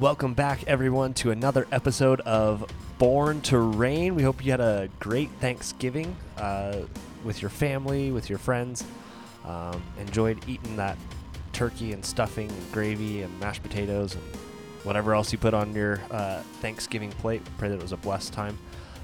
[0.00, 2.64] Welcome back, everyone, to another episode of
[2.96, 4.14] Born to Rain.
[4.14, 6.78] We hope you had a great Thanksgiving uh,
[7.22, 8.82] with your family, with your friends.
[9.44, 10.96] Um, enjoyed eating that
[11.52, 14.22] turkey and stuffing and gravy and mashed potatoes and
[14.84, 17.42] whatever else you put on your uh, Thanksgiving plate.
[17.58, 18.58] Pray that it was a blessed time.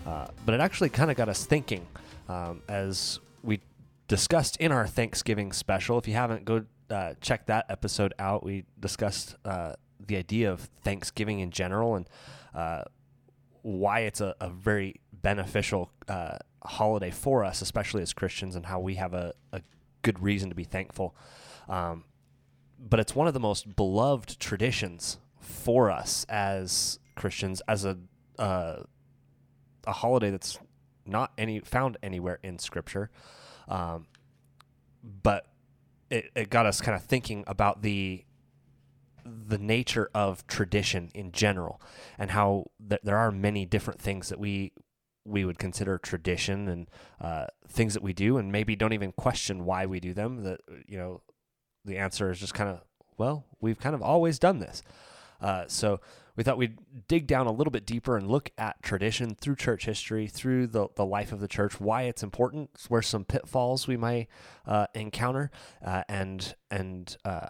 [0.06, 1.86] Uh, but it actually kind of got us thinking
[2.30, 3.60] um, as we
[4.08, 5.98] discussed in our Thanksgiving special.
[5.98, 8.42] If you haven't, go uh, check that episode out.
[8.42, 9.74] We discussed uh,
[10.06, 12.08] the idea of Thanksgiving in general and
[12.54, 12.82] uh,
[13.62, 18.80] why it's a, a very beneficial uh, holiday for us, especially as Christians, and how
[18.80, 19.60] we have a, a
[20.02, 21.14] good reason to be thankful.
[21.68, 22.04] Um,
[22.78, 27.98] but it's one of the most beloved traditions for us as Christians, as a
[28.38, 28.82] uh,
[29.86, 30.58] a holiday that's
[31.06, 33.10] not any found anywhere in Scripture,
[33.68, 34.06] um,
[35.22, 35.46] but
[36.10, 38.24] it, it got us kind of thinking about the
[39.26, 41.80] the nature of tradition in general
[42.18, 44.72] and how th- there are many different things that we
[45.24, 46.88] we would consider tradition and
[47.20, 50.60] uh, things that we do and maybe don't even question why we do them that
[50.86, 51.20] you know
[51.84, 52.80] the answer is just kind of
[53.18, 54.82] well we've kind of always done this.
[55.40, 56.00] Uh, so
[56.36, 59.86] we thought we'd dig down a little bit deeper and look at tradition through church
[59.86, 63.96] history, through the, the life of the church, why it's important, where some pitfalls we
[63.96, 64.28] might
[64.66, 65.50] uh, encounter,
[65.84, 67.48] uh, and and uh,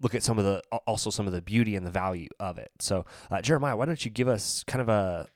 [0.00, 2.70] look at some of the also some of the beauty and the value of it.
[2.78, 5.28] So, uh, Jeremiah, why don't you give us kind of a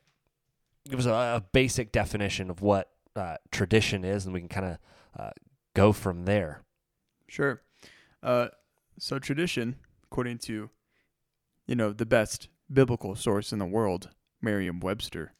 [0.89, 4.65] give us a, a basic definition of what uh, tradition is, and we can kind
[4.65, 4.77] of
[5.17, 5.31] uh,
[5.73, 6.61] go from there.
[7.27, 7.61] Sure.
[8.21, 8.47] Uh,
[8.99, 9.75] so tradition,
[10.05, 10.69] according to
[11.67, 14.09] you know the best biblical source in the world,
[14.41, 15.33] Merriam-Webster.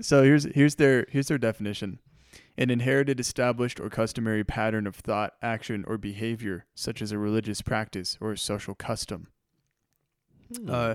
[0.00, 2.00] So here's here's their here's their definition
[2.56, 7.62] an inherited, established, or customary pattern of thought, action, or behavior, such as a religious
[7.62, 9.28] practice or a social custom.
[10.56, 10.70] Hmm.
[10.70, 10.94] Uh,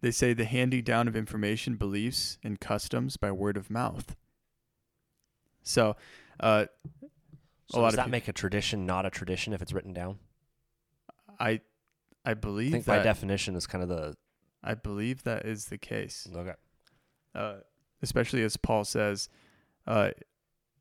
[0.00, 4.16] they say the handing down of information, beliefs, and customs by word of mouth.
[5.62, 5.96] So,
[6.40, 6.66] uh,
[7.68, 10.18] so does that people, make a tradition not a tradition if it's written down?
[11.38, 11.60] I,
[12.24, 12.68] I believe.
[12.68, 14.16] I think that, by definition is kind of the.
[14.62, 16.28] I believe that is the case.
[16.34, 16.54] Okay.
[17.34, 17.56] Uh,
[18.02, 19.28] especially as Paul says,
[19.86, 20.10] uh,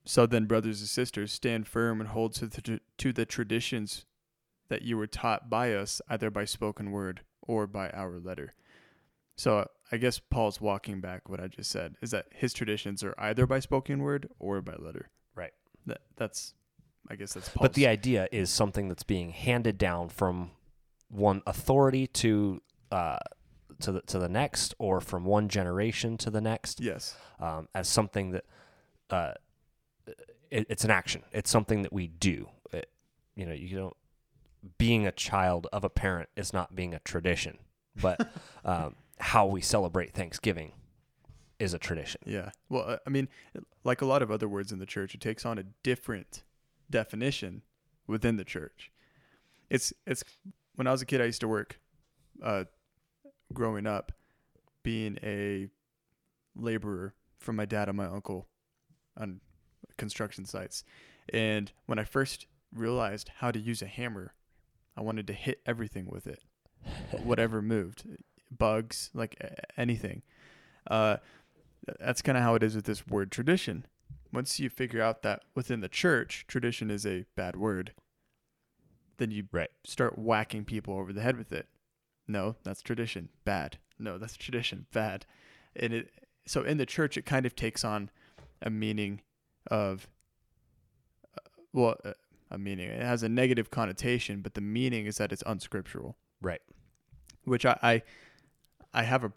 [0.07, 4.05] so then, brothers and sisters, stand firm and hold to the, to the traditions
[4.69, 8.53] that you were taught by us, either by spoken word or by our letter.
[9.35, 13.13] So I guess Paul's walking back what I just said is that his traditions are
[13.17, 15.09] either by spoken word or by letter.
[15.35, 15.51] Right.
[15.85, 16.53] That that's
[17.09, 17.67] I guess that's Paul's.
[17.67, 20.51] But the idea is something that's being handed down from
[21.09, 23.19] one authority to uh,
[23.81, 26.79] to the to the next, or from one generation to the next.
[26.79, 27.15] Yes.
[27.39, 28.45] Um, as something that
[29.09, 29.33] uh,
[30.51, 31.23] it, it's an action.
[31.31, 32.49] It's something that we do.
[32.71, 32.89] It,
[33.35, 33.97] you know, you don't.
[34.77, 37.59] Being a child of a parent is not being a tradition,
[38.01, 38.19] but
[38.65, 40.73] um, how we celebrate Thanksgiving
[41.59, 42.21] is a tradition.
[42.25, 42.51] Yeah.
[42.69, 43.29] Well, uh, I mean,
[43.83, 46.43] like a lot of other words in the church, it takes on a different
[46.89, 47.63] definition
[48.07, 48.91] within the church.
[49.69, 50.23] It's it's
[50.75, 51.79] when I was a kid, I used to work,
[52.41, 52.65] uh,
[53.53, 54.11] growing up,
[54.83, 55.67] being a
[56.55, 58.47] laborer for my dad and my uncle
[59.17, 59.41] on
[59.97, 60.83] construction sites.
[61.29, 64.33] And when I first realized how to use a hammer,
[64.95, 66.43] I wanted to hit everything with it,
[67.23, 68.03] whatever moved,
[68.55, 69.37] bugs, like
[69.77, 70.23] anything.
[70.89, 71.17] Uh,
[71.99, 73.85] that's kind of how it is with this word tradition.
[74.33, 77.93] Once you figure out that within the church, tradition is a bad word,
[79.17, 79.69] then you right.
[79.83, 81.67] start whacking people over the head with it.
[82.27, 83.29] No, that's tradition.
[83.45, 83.77] Bad.
[83.97, 84.85] No, that's tradition.
[84.91, 85.25] Bad.
[85.75, 86.11] And it
[86.45, 88.09] so in the church, it kind of takes on
[88.61, 89.21] a meaning
[89.67, 90.07] of
[91.35, 91.41] uh,
[91.73, 92.13] well uh,
[92.49, 92.89] a meaning.
[92.89, 96.15] It has a negative connotation but the meaning is that it's unscriptural.
[96.41, 96.61] Right.
[97.43, 98.01] Which i i,
[98.93, 99.31] I have a,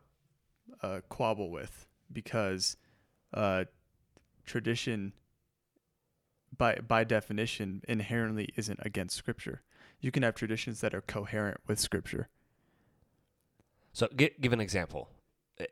[0.82, 2.76] a quabble with because
[3.34, 3.64] uh,
[4.44, 5.12] tradition
[6.56, 9.62] by by definition inherently isn't against scripture.
[10.00, 12.28] You can have traditions that are coherent with scripture.
[13.92, 15.10] So give, give an example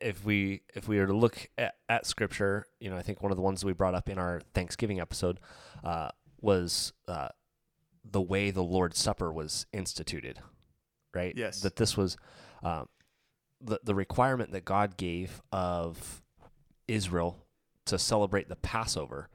[0.00, 3.32] if we if we were to look at, at scripture, you know, I think one
[3.32, 5.40] of the ones we brought up in our Thanksgiving episode
[5.84, 7.28] uh, was uh,
[8.04, 10.40] the way the Lord's Supper was instituted,
[11.14, 11.34] right?
[11.36, 11.60] Yes.
[11.60, 12.16] That this was
[12.62, 12.88] um,
[13.60, 16.22] the the requirement that God gave of
[16.86, 17.46] Israel
[17.86, 19.28] to celebrate the Passover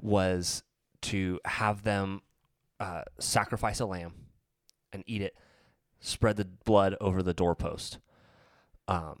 [0.00, 0.62] was
[1.02, 2.22] to have them
[2.80, 4.12] uh, sacrifice a lamb
[4.92, 5.36] and eat it,
[6.00, 7.98] spread the blood over the doorpost.
[8.88, 9.20] Um,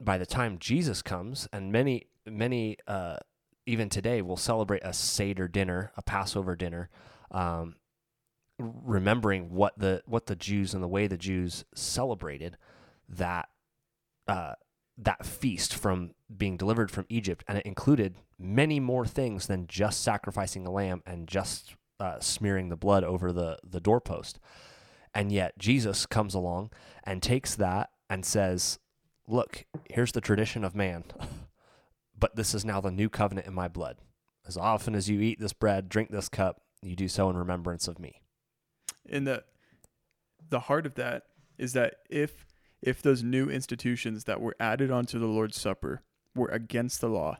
[0.00, 3.16] by the time Jesus comes, and many, many, uh,
[3.66, 6.88] even today, will celebrate a Seder dinner, a Passover dinner,
[7.30, 7.76] um,
[8.58, 12.56] remembering what the what the Jews and the way the Jews celebrated
[13.08, 13.48] that
[14.26, 14.54] uh,
[14.96, 20.02] that feast from being delivered from Egypt, and it included many more things than just
[20.02, 24.38] sacrificing a lamb and just uh, smearing the blood over the the doorpost.
[25.14, 26.70] And yet Jesus comes along
[27.02, 28.78] and takes that and says,
[29.28, 31.04] "Look, here's the tradition of man,
[32.18, 33.98] but this is now the new covenant in my blood.
[34.46, 37.86] As often as you eat this bread, drink this cup, you do so in remembrance
[37.86, 38.22] of me."
[39.08, 39.44] And the
[40.48, 41.24] the heart of that
[41.58, 42.46] is that if
[42.80, 46.02] if those new institutions that were added onto the Lord's Supper
[46.34, 47.38] were against the law,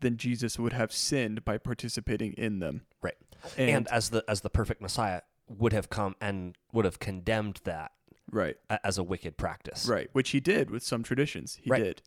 [0.00, 2.82] then Jesus would have sinned by participating in them.
[3.02, 3.16] Right.
[3.56, 7.60] And, and as the as the perfect Messiah would have come and would have condemned
[7.64, 7.92] that
[8.32, 9.86] right, a- as a wicked practice.
[9.86, 11.56] right, which he did with some traditions.
[11.62, 11.82] He Right.
[11.82, 12.02] did.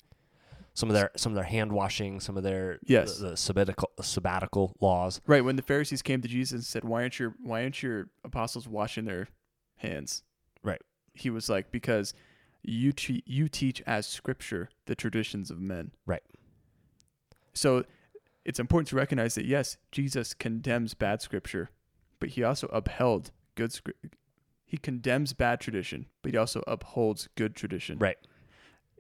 [0.74, 3.19] Some of their some of their hand washing, some of their Yes.
[3.19, 5.22] the, the sabbatical sabbatical laws.
[5.25, 8.10] Right when the Pharisees came to Jesus and said, "Why aren't your Why aren't your
[8.25, 9.30] apostles washing their
[9.77, 10.24] hands?"
[10.63, 10.81] Right.
[11.13, 12.13] He was like, "Because
[12.62, 16.24] you te- you teach as Scripture the traditions of men." Right.
[17.54, 17.86] So
[18.44, 21.69] it's important to recognize that yes, Jesus condemns bad Scripture,
[22.19, 23.71] but he also upheld good.
[23.71, 23.94] Scri-
[24.66, 27.98] he condemns bad tradition, but he also upholds good tradition.
[28.00, 28.18] Right.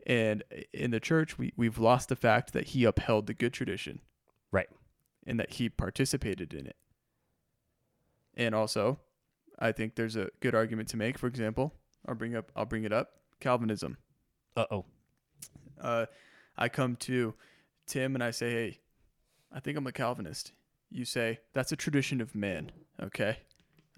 [0.05, 4.01] And in the church, we we've lost the fact that he upheld the good tradition.
[4.51, 4.69] Right.
[5.25, 6.75] And that he participated in it.
[8.35, 8.99] And also,
[9.57, 11.17] I think there's a good argument to make.
[11.17, 11.73] For example,
[12.07, 13.11] I'll bring up I'll bring it up.
[13.39, 13.97] Calvinism.
[14.55, 14.85] Uh oh.
[15.81, 16.05] Uh,
[16.57, 17.33] I come to
[17.85, 18.79] Tim and I say, "Hey,
[19.51, 20.53] I think I'm a Calvinist."
[20.89, 22.71] You say, "That's a tradition of men."
[23.01, 23.39] Okay,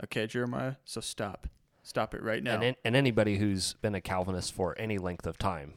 [0.04, 0.76] okay, Jeremiah.
[0.86, 1.48] So stop,
[1.88, 2.56] stop it right now.
[2.56, 5.76] And an- and anybody who's been a Calvinist for any length of time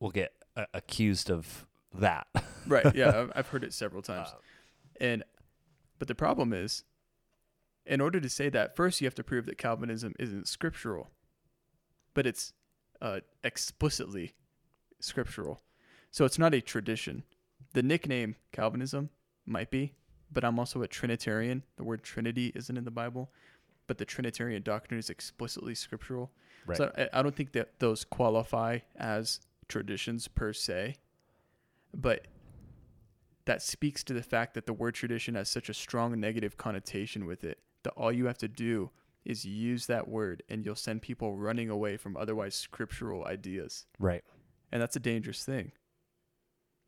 [0.00, 2.26] will get uh, accused of that.
[2.66, 2.94] right?
[2.94, 4.28] Yeah, I've- I've heard it several times.
[4.28, 4.38] Uh,
[5.00, 5.24] And
[5.98, 6.84] but the problem is,
[7.86, 11.10] in order to say that, first you have to prove that Calvinism isn't scriptural,
[12.14, 12.52] but it's
[13.02, 14.34] uh, explicitly
[15.00, 15.60] scriptural.
[16.10, 17.24] So it's not a tradition.
[17.72, 19.10] The nickname Calvinism
[19.46, 19.94] might be,
[20.32, 21.64] but I'm also a Trinitarian.
[21.76, 23.32] The word Trinity isn't in the Bible,
[23.86, 26.32] but the Trinitarian doctrine is explicitly scriptural.
[26.66, 26.76] Right.
[26.76, 30.96] So I, I don't think that those qualify as traditions per se,
[31.92, 32.26] but
[33.44, 37.26] that speaks to the fact that the word tradition has such a strong negative connotation
[37.26, 38.90] with it that all you have to do
[39.24, 43.86] is use that word and you'll send people running away from otherwise scriptural ideas.
[43.98, 44.22] right.
[44.72, 45.70] And that's a dangerous thing.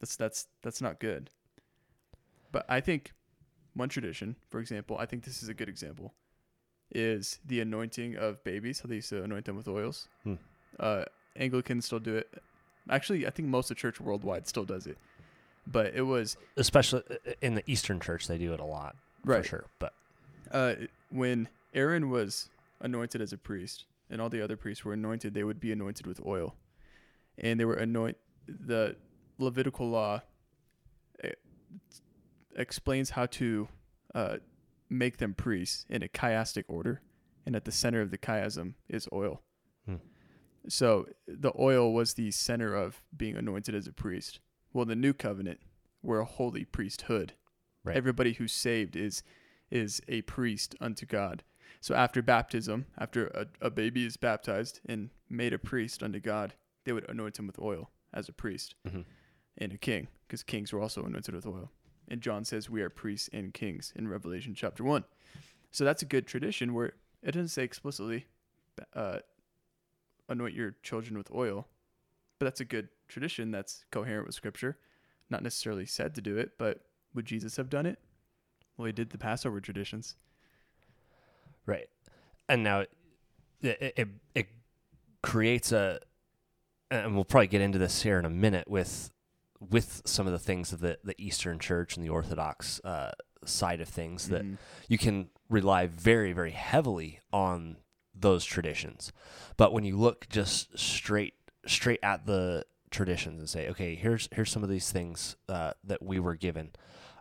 [0.00, 1.30] That's that's that's not good.
[2.50, 3.12] But I think
[3.74, 6.14] one tradition, for example, I think this is a good example,
[6.92, 8.80] is the anointing of babies.
[8.80, 10.08] How they used to anoint them with oils.
[10.24, 10.34] Hmm.
[10.78, 11.04] Uh,
[11.36, 12.32] Anglicans still do it.
[12.88, 14.96] Actually, I think most of the church worldwide still does it.
[15.66, 18.94] But it was Especially uh, in the Eastern Church, they do it a lot
[19.24, 19.42] Right.
[19.42, 19.64] for sure.
[19.80, 19.92] But
[20.52, 20.74] uh,
[21.10, 22.48] when Aaron was
[22.80, 26.06] anointed as a priest and all the other priests were anointed, they would be anointed
[26.06, 26.54] with oil.
[27.38, 28.16] And they were anoint
[28.46, 28.94] the
[29.38, 30.22] Levitical law
[31.24, 31.32] eh,
[32.54, 33.68] explains how to
[34.14, 34.36] uh,
[34.88, 37.00] make them priests in a chiastic order.
[37.44, 39.42] And at the center of the chiasm is oil.
[39.86, 39.96] Hmm.
[40.68, 44.40] So the oil was the center of being anointed as a priest.
[44.72, 45.60] Well, the new covenant,
[46.02, 47.34] we're a holy priesthood.
[47.84, 47.96] Right.
[47.96, 49.22] Everybody who's saved is
[49.70, 51.42] is a priest unto God.
[51.80, 56.54] So after baptism, after a, a baby is baptized and made a priest unto God,
[56.84, 59.04] they would anoint him with oil as a priest mhm.
[59.58, 61.70] and a king, because kings were also anointed with oil.
[62.08, 65.04] And John says we are priests and kings in Revelation chapter 1.
[65.72, 68.26] So that's a good tradition where it doesn't say explicitly
[68.94, 69.18] uh,
[70.28, 71.66] anoint your children with oil,
[72.38, 74.78] but that's a good tradition that's coherent with Scripture.
[75.30, 76.82] Not necessarily said to do it, but
[77.14, 77.98] would Jesus have done it?
[78.76, 80.16] Well, he did the Passover traditions.
[81.64, 81.88] Right.
[82.48, 82.90] And now it,
[83.62, 84.46] it, it, it
[85.22, 85.98] creates a,
[86.90, 89.10] and we'll probably get into this here in a minute with
[89.60, 93.12] with some of the things of the, the Eastern Church and the Orthodox uh,
[93.44, 94.56] side of things that Mhm.
[94.88, 97.76] you can rely very, very heavily on
[98.14, 99.12] those traditions.
[99.56, 101.34] But when you look just straight
[101.66, 106.02] straight at the traditions and say, okay, here's here's some of these things uh, that
[106.02, 106.70] we were given.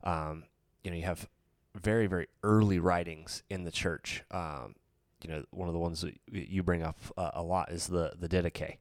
[0.03, 0.45] Um,
[0.83, 1.27] you know, you have
[1.73, 4.23] very, very early writings in the church.
[4.31, 4.75] Um,
[5.23, 8.13] you know, one of the ones that you bring up uh, a lot is the
[8.19, 8.77] the Didache,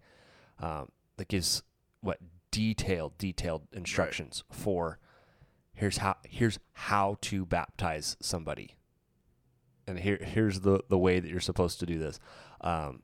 [0.61, 1.63] um, that gives
[2.01, 2.19] what
[2.55, 5.01] detailed, detailed instructions for
[5.73, 8.77] here's how here's how to baptize somebody,
[9.89, 12.21] and here here's the the way that you're supposed to do this.
[12.61, 13.03] Um,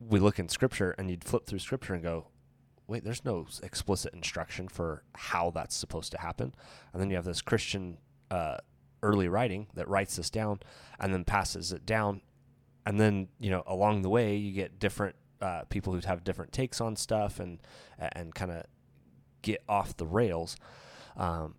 [0.00, 2.26] we look in scripture, and you'd flip through scripture and go,
[2.88, 6.52] wait, there's no explicit instruction for how that's supposed to happen.
[6.92, 8.56] And then you have this Christian uh,
[9.04, 10.58] early writing that writes this down
[10.98, 12.22] and then passes it down.
[12.84, 16.52] And then, you know, along the way, you get different uh, people who have different
[16.52, 17.58] takes on stuff and
[17.98, 18.64] and kind of
[19.42, 20.56] get off the rails.
[21.16, 21.56] Um,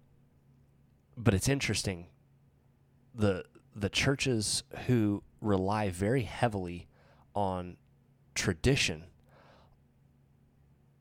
[1.17, 2.07] but it's interesting
[3.13, 3.43] the
[3.75, 6.87] the churches who rely very heavily
[7.35, 7.77] on
[8.35, 9.05] tradition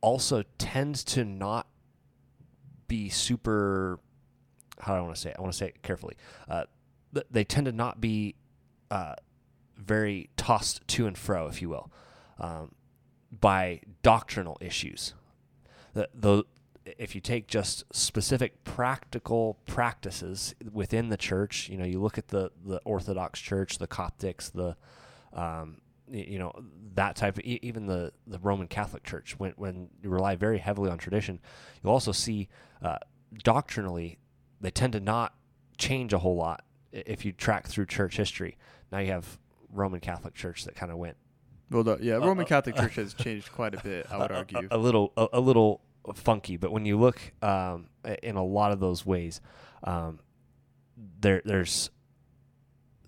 [0.01, 1.69] also tend to not
[2.89, 4.01] be super
[4.81, 5.37] how do I want to say it?
[5.39, 6.17] I want to say it carefully.
[6.49, 6.65] Uh,
[7.31, 8.35] they tend to not be
[8.91, 9.15] uh,
[9.77, 11.93] very tossed to and fro, if you will,
[12.39, 12.75] um,
[13.41, 15.15] by doctrinal issues.
[15.95, 16.45] The, the,
[16.85, 22.29] if you take just specific practical practices within the church, you know, you look at
[22.29, 24.77] the, the Orthodox Church, the Coptics, the
[25.39, 25.79] um,
[26.11, 26.53] you know
[26.95, 30.91] that type of even the the Roman Catholic Church when when you rely very heavily
[30.91, 31.41] on tradition,
[31.83, 32.49] you'll also see
[32.83, 32.99] uh,
[33.43, 34.19] doctrinally
[34.61, 35.35] they tend to not
[35.79, 38.57] change a whole lot if you track through church history.
[38.91, 39.39] Now you have
[39.73, 41.17] Roman Catholic Church that kind of went.
[41.73, 44.07] Well, the, yeah, Roman uh, Catholic Church has changed quite a bit.
[44.11, 45.81] I would argue a, a little a, a, little
[46.15, 47.89] funky, but when you look um,
[48.23, 49.41] in a lot of those ways,
[49.85, 50.21] um,
[51.21, 51.91] there there's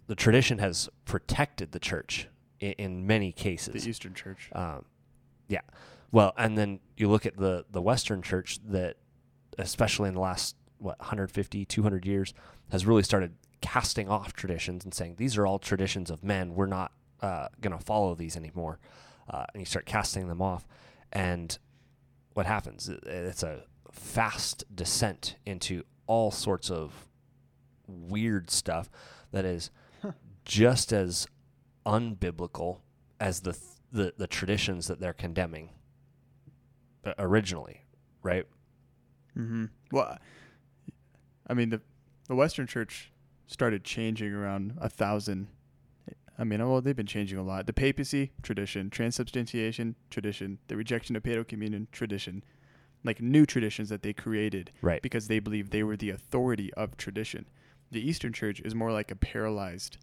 [0.07, 2.29] the tradition has protected the church
[2.61, 3.85] in, in many cases.
[3.85, 4.49] The Eastern Church.
[4.53, 4.85] Um,
[5.49, 5.61] yeah.
[6.11, 8.97] Well, and then you look at the the Western Church that,
[9.59, 12.35] especially in the last what 150, 200 years,
[12.71, 16.55] has really started casting off traditions and saying these are all traditions of men.
[16.55, 16.93] We're not
[17.25, 18.79] uh, going to follow these anymore.
[19.29, 20.67] Uh, and you start casting them off,
[21.11, 21.59] and
[22.35, 22.91] what happens?
[23.07, 27.09] It's a fast descent into all sorts of
[27.87, 28.91] weird stuff
[29.33, 29.71] that is
[30.45, 31.27] just as
[31.87, 32.81] unbiblical
[33.19, 33.59] as the,
[33.91, 35.71] the the traditions that they're condemning
[37.07, 37.81] uh, originally,
[38.23, 38.45] right?
[39.39, 39.67] Mm-hmm.
[39.91, 40.19] Well,
[41.47, 41.81] I mean the
[42.29, 43.11] the Western Church
[43.47, 45.49] started changing around a thousand.
[46.39, 47.67] I mean, well, they've been changing a lot.
[47.67, 52.43] The papacy tradition, transubstantiation tradition, the rejection of paedo communion tradition,
[53.05, 55.01] like new traditions that they created, right?
[55.01, 57.47] Because they believed they were the authority of tradition.
[57.91, 59.99] The Eastern Church is more like a paralyzed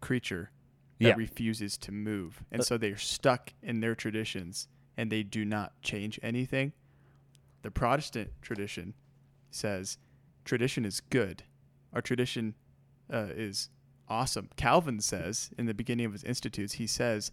[0.00, 0.50] creature
[0.98, 1.14] that yeah.
[1.14, 2.42] refuses to move.
[2.50, 6.72] And so they're stuck in their traditions and they do not change anything.
[7.62, 8.94] The Protestant tradition
[9.50, 9.98] says
[10.44, 11.44] tradition is good.
[11.92, 12.54] Our tradition
[13.12, 13.70] uh, is
[14.10, 14.50] awesome.
[14.56, 17.30] Calvin says in the beginning of his Institutes, he says,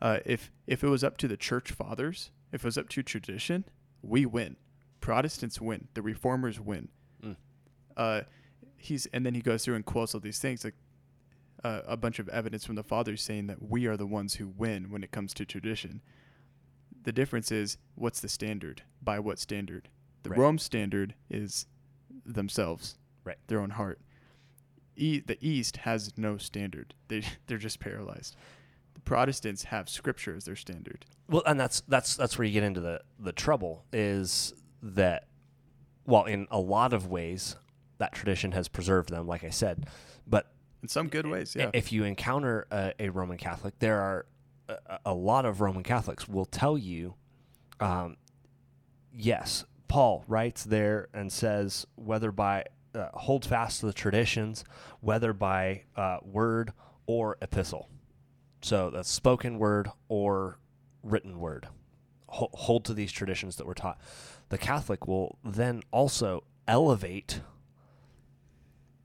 [0.00, 3.02] uh, if if it was up to the church fathers, if it was up to
[3.02, 3.64] tradition,
[4.02, 4.56] we win.
[5.00, 5.88] Protestants win.
[5.94, 6.88] The reformers win.
[7.24, 7.36] Mm.
[7.96, 8.20] Uh,
[8.76, 10.74] he's and then he goes through and quotes all these things like
[11.64, 14.48] uh, a bunch of evidence from the fathers saying that we are the ones who
[14.48, 16.00] win when it comes to tradition.
[17.02, 18.82] The difference is what's the standard?
[19.02, 19.88] By what standard?
[20.22, 20.38] The right.
[20.38, 21.66] Rome standard is
[22.24, 23.38] themselves, right?
[23.48, 24.00] Their own heart.
[24.98, 26.94] E- the East has no standard.
[27.08, 28.36] They they're just paralyzed.
[28.94, 31.06] The Protestants have Scripture as their standard.
[31.28, 35.28] Well, and that's that's that's where you get into the the trouble is that,
[36.06, 37.56] well, in a lot of ways,
[37.98, 39.86] that tradition has preserved them, like I said,
[40.26, 40.52] but
[40.82, 41.70] in some good ways, yeah.
[41.72, 44.26] If you encounter a, a Roman Catholic, there are
[44.68, 47.14] a, a, lot of Roman Catholics will tell you,
[47.80, 48.16] um,
[49.12, 52.64] yes, Paul writes there and says whether by
[52.98, 54.64] uh, hold fast to the traditions,
[55.00, 56.72] whether by uh, word
[57.06, 57.88] or epistle.
[58.60, 60.58] So that's spoken word or
[61.02, 61.68] written word.
[62.28, 63.98] hold to these traditions that were taught.
[64.50, 67.40] The Catholic will then also elevate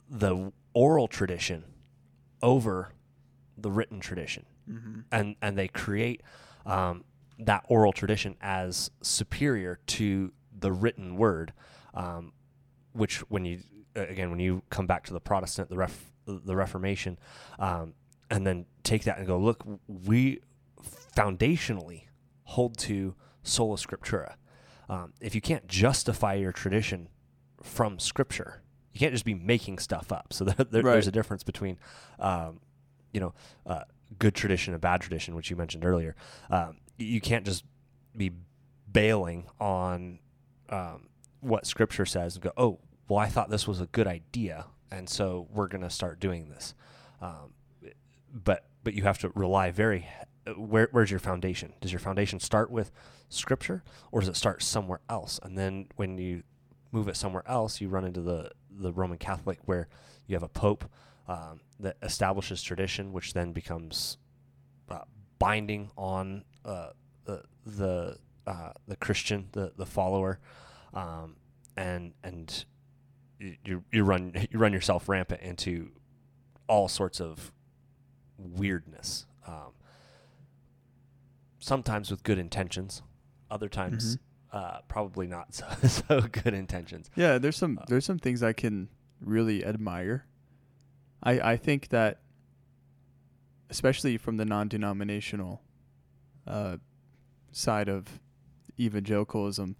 [0.10, 1.64] the oral tradition
[2.42, 2.92] over
[3.58, 5.02] the written tradition, mm-hmm.
[5.12, 6.22] and and they create
[6.66, 7.04] um,
[7.40, 11.54] that oral tradition as superior to the written word,
[11.94, 12.34] um,
[12.92, 13.62] which when you
[13.96, 17.18] again when you come back to the Protestant, the ref, the Reformation,
[17.60, 17.94] um,
[18.30, 20.40] and then take that and go look, we
[21.16, 22.04] foundationally
[22.44, 24.36] hold to sola scriptura.
[24.90, 27.10] Um, if you can't justify your tradition
[27.62, 30.34] from Scripture, you can't just be making stuff up.
[30.34, 30.94] So there, there, right.
[30.94, 31.78] there's a difference between,
[32.20, 32.60] um,
[33.12, 33.34] you know,
[33.66, 33.84] uh,
[34.20, 36.16] good tradition and bad tradition, which you mentioned earlier.
[36.50, 37.64] Um, you can't just
[38.16, 38.32] be
[38.92, 40.20] bailing on
[40.70, 41.08] um,
[41.40, 45.10] what Scripture says and go, oh, well, I thought this was a good idea, and
[45.10, 46.74] so we're going to start doing this.
[47.22, 47.54] Um,
[48.34, 50.08] but but you have to rely very.
[50.58, 51.74] Where, where's your foundation?
[51.80, 52.92] Does your foundation start with
[53.30, 53.82] Scripture,
[54.12, 55.40] or does it start somewhere else?
[55.42, 56.44] And then when you
[56.92, 59.88] move it somewhere else, you run into the the Roman Catholic where
[60.28, 60.86] you have a pope
[61.28, 64.18] um, that establishes tradition, which then becomes
[64.90, 65.00] uh,
[65.40, 66.90] binding on uh,
[67.26, 70.40] the the uh, the Christian, the the follower,
[70.94, 71.36] um,
[71.78, 72.66] and and
[73.66, 75.92] you you run you run yourself rampant into
[76.68, 77.52] all sorts of
[78.38, 79.26] weirdness.
[79.48, 79.74] Um,
[81.60, 83.02] sometimes with good intentions,
[83.50, 84.20] other times Mhm.
[84.52, 87.10] uh, probably not so, so good intentions.
[87.16, 90.26] Yeah, there's some Uh, there's some things I can really admire.
[91.22, 92.20] I I think that
[93.70, 95.62] especially from the non-denominational
[96.46, 96.78] uh,
[97.52, 98.20] side of
[98.80, 99.76] evangelicalism,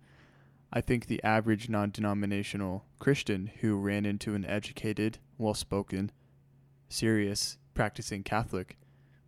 [0.76, 6.12] I think the average non-denominational Christian who ran into an educated, well-spoken,
[6.90, 8.78] serious, practicing Catholic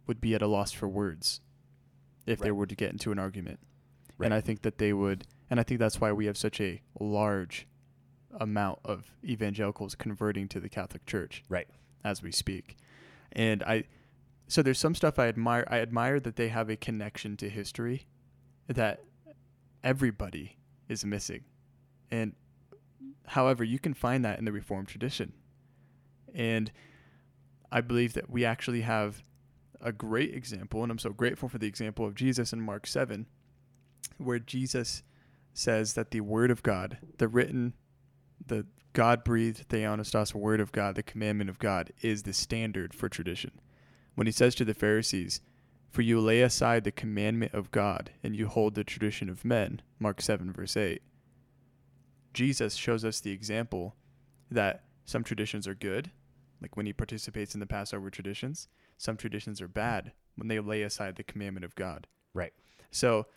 [0.08, 1.42] would be at a loss for words
[2.26, 3.60] if they were to get into an argument.
[4.18, 4.26] Right.
[4.26, 6.82] And I think that they would and I think that's why we have such a
[7.00, 7.68] large
[8.40, 11.44] amount of evangelicals converting to the Catholic Church.
[11.48, 11.68] Right.
[12.04, 12.78] As we speak.
[13.32, 13.84] And I
[14.48, 18.08] so there's some stuff I admire I admire that they have a connection to history
[18.68, 19.04] that
[19.84, 21.44] everybody is missing.
[22.12, 22.34] And
[23.28, 25.34] however, you can find that in the reformed tradition.
[26.34, 26.72] And
[27.72, 29.24] I believe that we actually have
[29.82, 33.28] a great example and I'm so grateful for the example of Jesus in Mark 7
[34.18, 35.04] where Jesus
[35.54, 37.74] says that the word of God, the written,
[38.46, 43.10] the God breathed theopneustos word of God, the commandment of God, is the standard for
[43.10, 43.52] tradition.
[44.16, 45.42] When he says to the Pharisees,
[45.96, 49.82] For you lay aside the commandment of God and you hold the tradition of men,
[49.98, 51.02] Mark 7, verse 8,
[52.34, 53.96] Jesus shows us the example
[54.52, 56.12] that some traditions are good,
[56.62, 60.82] like when he participates in the Passover traditions, some traditions are bad when they lay
[60.82, 62.08] aside the commandment of God.
[62.34, 62.52] Right.
[62.92, 63.28] So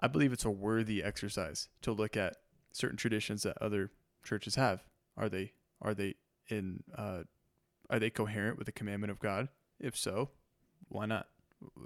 [0.00, 2.36] I believe it's a worthy exercise to look at
[2.72, 3.90] certain traditions that other
[4.24, 4.82] churches have.
[5.18, 6.14] Are they are they
[6.48, 7.24] in uh,
[7.90, 9.50] are they coherent with the commandment of God?
[9.78, 10.30] If so,
[10.88, 11.26] why not?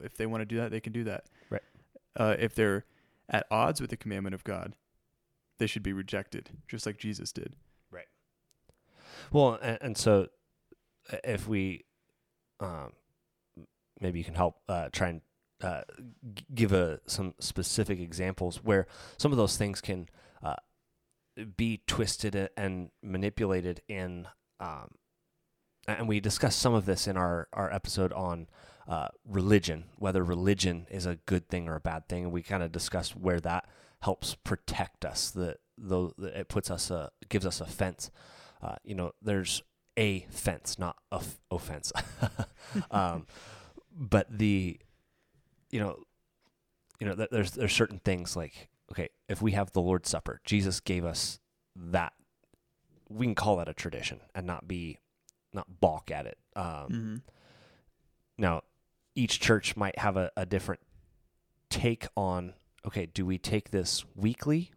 [0.03, 1.25] If they want to do that, they can do that.
[1.51, 1.63] Right.
[2.17, 2.85] Uh, if they're
[3.29, 4.75] at odds with the commandment of God,
[5.59, 7.57] they should be rejected, just like Jesus did.
[7.91, 8.09] Right.
[9.33, 10.29] Well, and, and so
[11.13, 11.85] uh, if we,
[12.61, 12.93] um,
[14.01, 15.21] maybe you can help uh, try and
[15.63, 15.83] uh,
[16.35, 20.09] g- give a some specific examples where some of those things can
[20.43, 20.57] uh,
[21.57, 24.27] be twisted and manipulated in.
[24.61, 24.97] Um,
[25.89, 28.49] and we discussed some of this in our, our episode on
[28.89, 32.63] uh, religion, whether religion is a good thing or a bad thing, and we kind
[32.63, 33.67] of discussed where that
[34.01, 35.31] helps protect us.
[35.31, 38.11] The though it puts us a gives us a fence.
[38.63, 39.63] Uh, you know, there's
[39.97, 41.93] a fence, not a f- offense.
[42.91, 43.27] um,
[43.95, 44.79] but the,
[45.71, 45.97] you know,
[47.01, 50.41] you know, th- there's there's certain things like okay, if we have the Lord's Supper,
[50.45, 51.39] Jesus gave us
[51.77, 52.13] that.
[53.09, 54.99] We can call that a tradition and not be,
[55.53, 56.39] not balk at it.
[56.57, 57.17] Um, Mm-hmm.
[58.39, 58.63] now,
[59.15, 60.81] each church might have a, a different
[61.71, 62.55] take on
[62.87, 64.73] okay, do we take this weekly,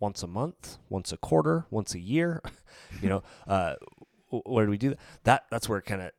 [0.00, 2.42] once a month, once a quarter, once a year?
[3.02, 3.74] you know, uh,
[4.30, 4.98] where do we do that?
[5.24, 6.12] that that's where kind of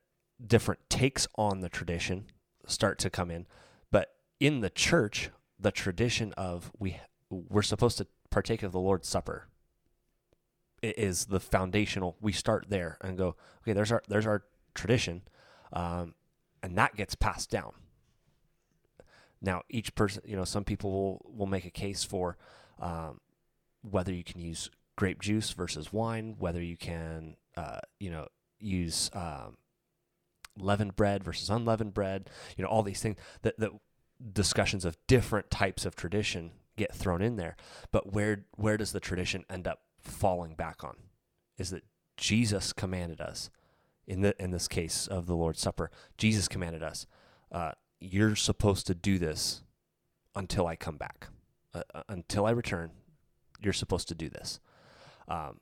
[0.45, 2.25] different takes on the tradition
[2.65, 3.47] start to come in.
[3.91, 5.29] But in the church,
[5.59, 9.47] the tradition of we we're supposed to partake of the Lord's Supper
[10.81, 12.15] is the foundational.
[12.21, 14.43] We start there and go, okay, there's our there's our
[14.75, 15.23] tradition,
[15.73, 16.13] um,
[16.63, 17.73] and that gets passed down.
[19.41, 22.37] Now, each person, you know, some people will, will make a case for
[22.79, 23.19] um,
[23.81, 28.27] whether you can use grape juice versus wine, whether you can, uh, you know,
[28.59, 29.57] use um,
[30.57, 33.71] leavened bread versus unleavened bread, you know, all these things that, that
[34.33, 37.55] discussions of different types of tradition get thrown in there.
[37.91, 40.95] But where where does the tradition end up falling back on?
[41.57, 41.83] Is that
[42.17, 43.49] Jesus commanded us
[44.07, 47.05] in the in this case of the Lord's Supper, Jesus commanded us,
[47.51, 49.63] uh, you're supposed to do this
[50.35, 51.27] until I come back.
[51.73, 52.91] Uh, uh, until I return,
[53.59, 54.59] you're supposed to do this.
[55.27, 55.59] Um,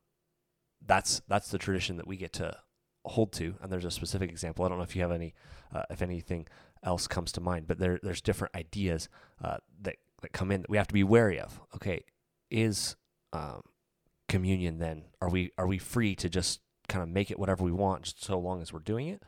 [0.86, 2.58] that's that's the tradition that we get to
[3.06, 3.56] hold to.
[3.62, 4.66] And there's a specific example.
[4.66, 5.34] I don't know if you have any,
[5.74, 6.48] uh, if anything
[6.84, 9.10] else comes to mind, but there there's different ideas
[9.44, 11.60] uh, that that come in that we have to be wary of.
[11.76, 12.04] Okay,
[12.52, 12.96] is
[13.34, 13.62] um,
[14.30, 15.06] communion then?
[15.22, 18.24] Are we are we free to just kind of make it whatever we want, just
[18.24, 19.24] so long as we're doing it,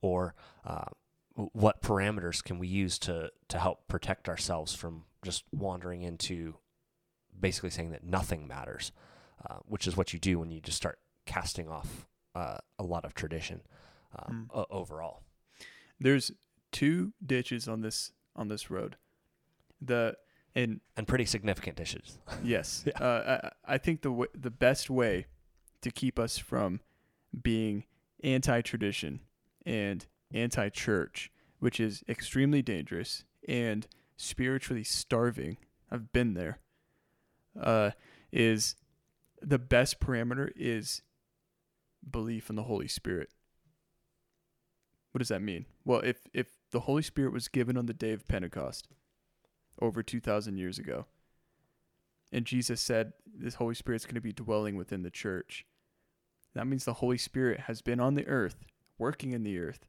[0.00, 0.86] or uh,
[1.34, 6.54] what parameters can we use to to help protect ourselves from just wandering into
[7.38, 8.92] basically saying that nothing matters,
[9.48, 13.04] uh, which is what you do when you just start casting off uh, a lot
[13.04, 13.62] of tradition
[14.18, 15.22] um, o- overall.
[15.98, 16.32] There's
[16.72, 18.96] two ditches on this on this road.
[19.80, 20.16] The
[20.54, 22.18] and And pretty significant dishes.
[22.42, 22.98] yes, Yeah.
[23.02, 25.26] uh, I, I think the w- the best way
[25.82, 26.80] to keep us from
[27.42, 27.84] being
[28.22, 29.20] anti-tradition
[29.64, 35.56] and anti-church, which is extremely dangerous and spiritually starving.
[35.90, 36.58] I've been there.
[37.60, 37.90] Uh,
[38.32, 38.76] is
[39.42, 41.02] the best parameter is
[42.08, 43.30] belief in the Holy Spirit.
[45.10, 45.66] What does that mean?
[45.84, 48.86] Well, if if the Holy Spirit was given on the day of Pentecost,
[49.80, 51.06] over 2,000 years ago.
[52.32, 55.66] And Jesus said this Holy Spirit's going to be dwelling within the church.
[56.54, 58.64] That means the Holy Spirit has been on the earth,
[58.98, 59.86] working in the earth,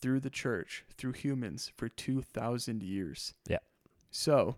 [0.00, 3.34] through the church, through humans for 2,000 years.
[3.48, 3.58] Yeah.
[4.10, 4.56] So,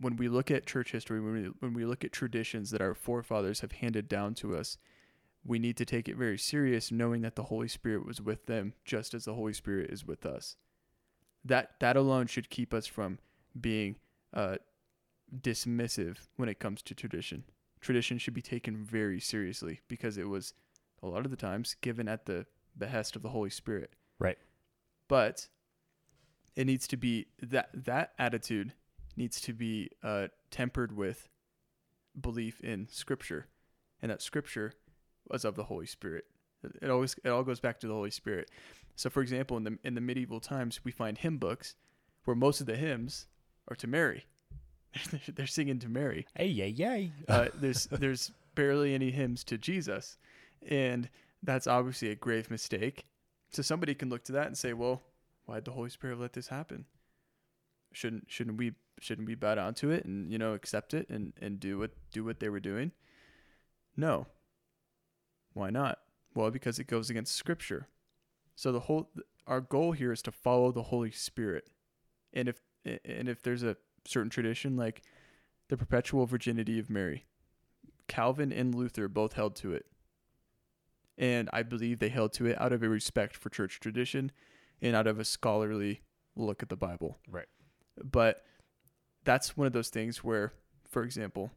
[0.00, 2.94] when we look at church history, when we, when we look at traditions that our
[2.94, 4.78] forefathers have handed down to us,
[5.44, 8.72] we need to take it very serious, knowing that the Holy Spirit was with them
[8.84, 10.56] just as the Holy Spirit is with us.
[11.44, 13.18] That that alone should keep us from
[13.60, 13.96] being
[14.32, 14.56] uh,
[15.34, 17.44] dismissive when it comes to tradition.
[17.84, 20.54] Tradition should be taken very seriously because it was
[21.02, 23.92] a lot of the times given at the behest of the Holy Spirit.
[24.18, 24.38] Right.
[25.06, 25.48] But
[26.56, 28.72] it needs to be that that attitude
[29.18, 31.28] needs to be uh, tempered with
[32.18, 33.48] belief in Scripture,
[34.00, 34.72] and that Scripture
[35.28, 36.24] was of the Holy Spirit.
[36.80, 38.50] It always it all goes back to the Holy Spirit.
[38.96, 41.74] So, for example, in the in the medieval times, we find hymn books
[42.24, 43.26] where most of the hymns
[43.68, 44.24] are to Mary.
[45.34, 46.26] They're singing to Mary.
[46.34, 47.12] Hey, yay, yay.
[47.28, 50.18] Uh, there's there's barely any hymns to Jesus,
[50.68, 51.08] and
[51.42, 53.06] that's obviously a grave mistake.
[53.50, 55.02] So somebody can look to that and say, well,
[55.46, 56.86] why did the Holy Spirit let this happen?
[57.92, 61.32] Shouldn't shouldn't we shouldn't we bow down to it and you know accept it and
[61.40, 62.92] and do what do what they were doing?
[63.96, 64.26] No.
[65.52, 65.98] Why not?
[66.34, 67.88] Well, because it goes against Scripture.
[68.56, 69.10] So the whole
[69.46, 71.68] our goal here is to follow the Holy Spirit,
[72.32, 73.76] and if and if there's a
[74.06, 75.02] certain tradition like
[75.68, 77.24] the perpetual virginity of Mary,
[78.08, 79.86] Calvin and Luther both held to it.
[81.16, 84.32] And I believe they held to it out of a respect for church tradition
[84.82, 86.02] and out of a scholarly
[86.36, 87.18] look at the Bible.
[87.30, 87.46] Right.
[88.02, 88.42] But
[89.24, 90.52] that's one of those things where,
[90.88, 91.50] for example,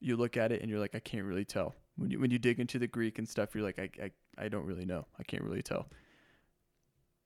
[0.00, 1.74] you look at it and you're like, I can't really tell.
[1.96, 4.48] When you when you dig into the Greek and stuff, you're like, I, I, I
[4.48, 5.06] don't really know.
[5.18, 5.88] I can't really tell.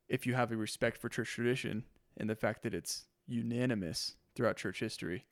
[0.08, 1.84] If you have a respect for church tradition
[2.16, 5.26] and the fact that it's unanimous throughout church history,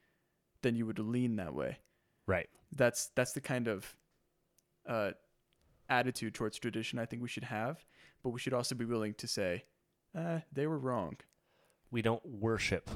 [0.62, 1.78] then you would lean that way.
[2.26, 2.48] Right.
[2.72, 3.96] That's that's the kind of
[4.88, 5.12] uh,
[5.88, 7.84] attitude towards tradition I think we should have,
[8.22, 9.64] but we should also be willing to say,
[10.16, 11.16] uh, they were wrong.
[11.90, 12.90] We don't worship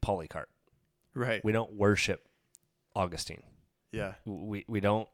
[0.00, 0.48] Polycarp.
[1.14, 1.44] Right.
[1.44, 2.26] We don't worship
[2.94, 3.42] Augustine.
[3.92, 4.14] Yeah.
[4.24, 5.08] We we don't.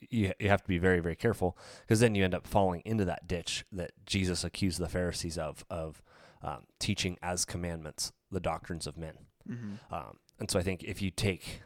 [0.00, 3.04] You you have to be very very careful because then you end up falling into
[3.06, 6.02] that ditch that Jesus accused the Pharisees of of
[6.42, 9.14] um, teaching as commandments the doctrines of men.
[9.48, 9.94] Mm-hmm.
[9.94, 11.62] Um, and so I think if you take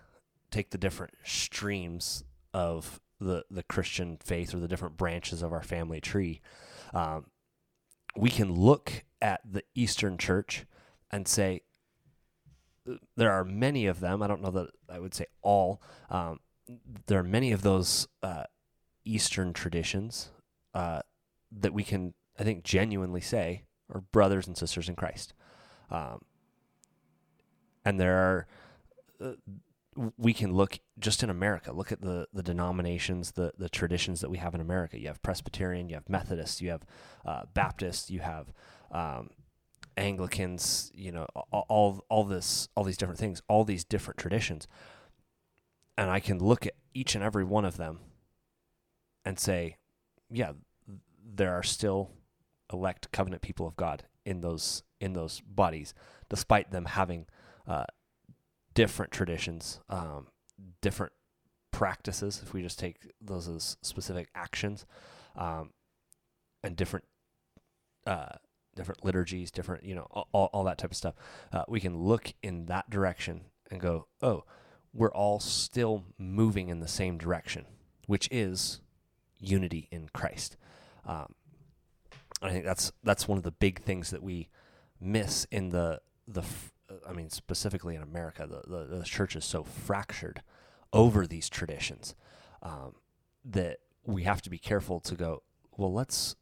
[0.50, 5.62] take the different streams of the the Christian faith or the different branches of our
[5.62, 6.40] family tree,
[6.92, 7.26] um,
[8.16, 10.66] we can look at the Eastern Church
[11.10, 11.62] and say
[13.16, 14.22] there are many of them.
[14.22, 15.80] I don't know that I would say all.
[16.10, 16.40] Um,
[17.06, 18.44] there are many of those uh,
[19.04, 20.30] Eastern traditions
[20.74, 21.00] uh,
[21.52, 25.34] that we can, I think, genuinely say are brothers and sisters in Christ.
[25.90, 26.22] Um,
[27.84, 28.46] and there are
[29.20, 29.32] uh,
[30.16, 31.72] we can look just in America.
[31.72, 34.98] Look at the the denominations, the the traditions that we have in America.
[34.98, 36.82] You have Presbyterian, you have Methodists, you have
[37.24, 38.52] uh, Baptist, you have
[38.90, 39.30] um,
[39.96, 40.90] Anglicans.
[40.94, 44.66] You know, all, all all this, all these different things, all these different traditions,
[45.96, 48.00] and I can look at each and every one of them
[49.24, 49.76] and say,
[50.30, 50.52] yeah,
[51.24, 52.10] there are still
[52.72, 55.94] elect covenant people of God in those in those bodies,
[56.28, 57.26] despite them having
[57.66, 57.84] uh,
[58.74, 60.28] different traditions, um,
[60.80, 61.12] different
[61.70, 62.40] practices.
[62.42, 64.86] If we just take those as specific actions,
[65.36, 65.70] um,
[66.62, 67.04] and different
[68.06, 68.36] uh,
[68.74, 71.14] different liturgies, different you know all, all that type of stuff,
[71.52, 74.44] uh, we can look in that direction and go, oh,
[74.92, 77.66] we're all still moving in the same direction,
[78.06, 78.80] which is
[79.38, 80.56] unity in Christ.
[81.06, 81.34] Um,
[82.44, 84.50] I think that's that's one of the big things that we
[85.00, 86.44] miss in the the
[87.08, 90.42] I mean specifically in America the the, the church is so fractured
[90.92, 92.14] over these traditions
[92.62, 92.94] um,
[93.46, 95.42] that we have to be careful to go
[95.76, 96.36] well let's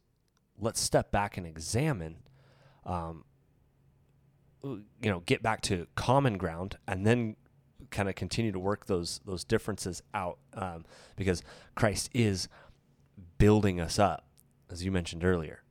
[0.59, 2.17] let's step back and examine
[2.85, 3.23] um,
[4.61, 7.37] you know get back to common ground and then
[7.91, 10.83] kind of continue to work those those differences out um,
[11.15, 11.41] because
[11.75, 12.49] Christ is
[13.37, 14.27] building us up
[14.69, 15.63] as you mentioned earlier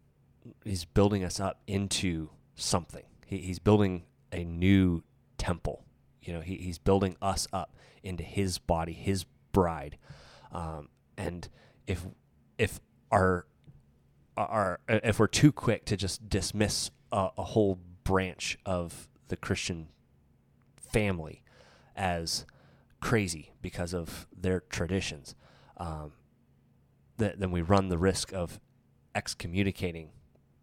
[0.64, 3.04] he's building us up into something.
[3.26, 5.02] He, he's building a new
[5.38, 5.84] temple.
[6.22, 9.98] You know, he, he's building us up into his body, his bride.
[10.52, 11.48] Um, and
[11.86, 12.06] if
[12.58, 13.46] if our
[14.36, 19.88] our if we're too quick to just dismiss a, a whole branch of the Christian
[20.76, 21.42] family
[21.96, 22.46] as
[23.00, 25.34] crazy because of their traditions,
[25.76, 26.12] um,
[27.18, 28.60] that then we run the risk of
[29.14, 30.10] excommunicating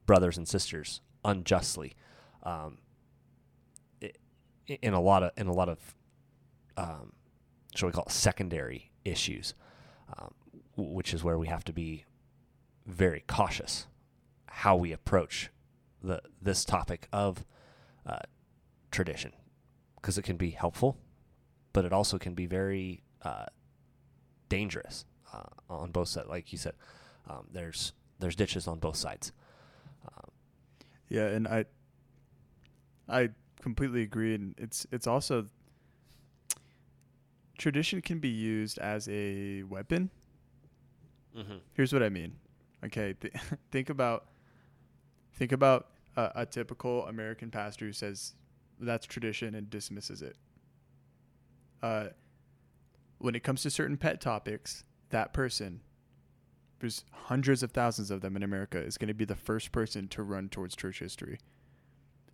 [0.10, 1.96] brothers and sisters unjustly.
[2.42, 2.80] Um,
[4.68, 5.78] in a lot of in a lot of
[6.78, 7.14] um,
[7.76, 9.54] shall we call it secondary issues,
[10.18, 10.34] um,
[10.76, 12.06] which is where we have to be
[12.88, 13.86] very cautious
[14.48, 15.52] how we approach
[16.02, 17.46] the this topic of
[18.08, 18.18] uh,
[18.90, 19.32] tradition
[19.98, 20.98] because it can be helpful,
[21.72, 23.46] but it also can be very uh,
[24.50, 26.28] dangerous uh, on both sides.
[26.28, 26.74] Like you said,
[27.30, 29.32] um, there's there's ditches on both sides.
[31.10, 31.66] Yeah, and I
[33.08, 33.30] I
[33.62, 35.48] completely agree and it's it's also
[37.58, 40.10] tradition can be used as a weapon.
[41.74, 42.36] Here's what I mean.
[42.86, 43.34] Okay, th-
[43.72, 44.28] think about
[45.34, 48.34] think about a, a typical American pastor who says
[48.80, 50.38] that's tradition and dismisses it.
[51.84, 52.08] Uh,
[53.20, 55.82] when it comes to certain pet topics, that person,
[56.80, 60.08] there's hundreds of thousands of them in America, is going to be the first person
[60.10, 61.40] to run towards church history.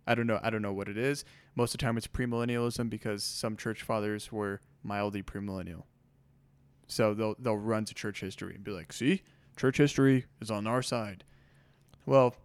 [0.06, 0.38] I don't know.
[0.42, 1.24] I don't know what it is.
[1.56, 5.82] Most of the time, it's premillennialism because some church fathers were mildly premillennial.
[6.86, 9.22] So they'll they'll run to church history and be like, "See,
[9.56, 11.24] church history is on our side."
[12.06, 12.36] Well,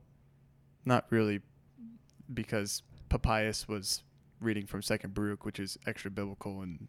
[0.86, 1.42] not really,
[2.34, 4.02] because Papias was
[4.40, 6.88] reading from Second Baruch, which is extra biblical, and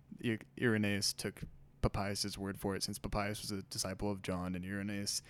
[0.59, 1.43] Irenaeus took
[1.83, 5.23] Papias's word for it, since Papias was a disciple of John, and Irenaeus,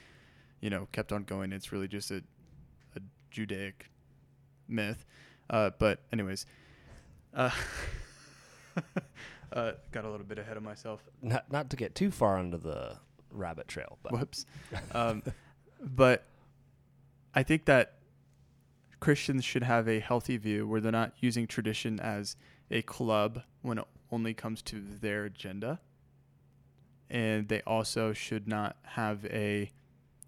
[0.60, 1.52] you know, kept on going.
[1.52, 2.22] It's really just a,
[2.96, 3.90] a Judaic
[4.68, 5.04] myth.
[5.50, 6.46] Uh, but anyways,
[7.34, 7.50] uh,
[9.52, 11.02] uh, got a little bit ahead of myself.
[11.20, 12.96] not not to get too far onto the
[13.30, 14.46] rabbit trail, but Whoops.
[14.92, 15.22] Um,
[15.80, 16.24] but
[17.34, 17.94] I think that
[19.00, 22.36] Christians should have a healthy view where they're not using tradition as
[22.70, 25.80] a club when it only comes to their agenda.
[27.12, 29.70] And they also should not have a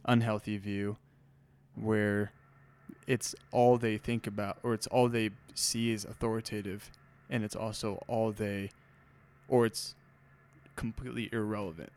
[0.05, 0.97] unhealthy view
[1.75, 2.31] where
[3.07, 6.91] it's all they think about or it's all they see as authoritative
[7.29, 8.71] and it's also all they
[9.49, 9.95] or it's
[10.77, 11.91] completely irrelevant.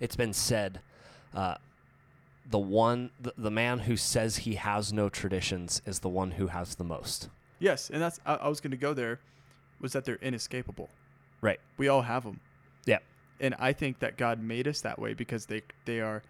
[0.00, 0.80] it's been said
[1.34, 1.54] uh,
[2.48, 6.48] the one the, the man who says he has no traditions is the one who
[6.48, 7.28] has the most
[7.60, 9.20] Yes, and that's I, I was going to go there.
[9.80, 10.88] Was that they're inescapable?
[11.40, 11.60] Right.
[11.76, 12.40] We all have them.
[13.40, 16.22] And I think that God made us that way because they they are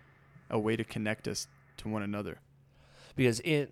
[0.51, 2.40] a way to connect us to one another.
[3.16, 3.68] because in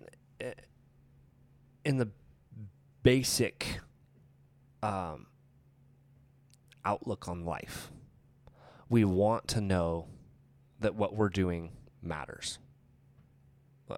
[1.85, 2.09] in the
[3.03, 3.79] basic
[4.83, 5.27] um,
[6.85, 7.91] outlook on life
[8.89, 10.07] we want to know
[10.79, 11.71] that what we're doing
[12.01, 12.59] matters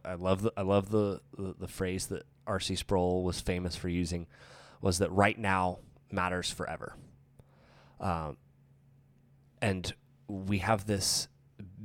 [0.05, 2.75] I love the I love the, the, the phrase that R.C.
[2.75, 4.27] Sproul was famous for using
[4.81, 5.79] was that right now
[6.11, 6.95] matters forever.
[7.99, 8.37] Um,
[9.61, 9.93] and
[10.27, 11.27] we have this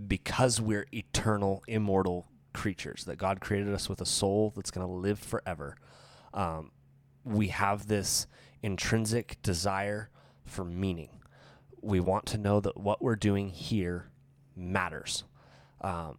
[0.07, 4.93] because we're eternal, immortal creatures that God created us with a soul that's going to
[4.93, 5.77] live forever.
[6.33, 6.71] Um,
[7.25, 8.27] we have this
[8.63, 10.11] intrinsic desire
[10.45, 11.11] for meaning.
[11.83, 14.11] We want to know that what we're doing here
[14.57, 15.25] matters.
[15.81, 16.19] Um,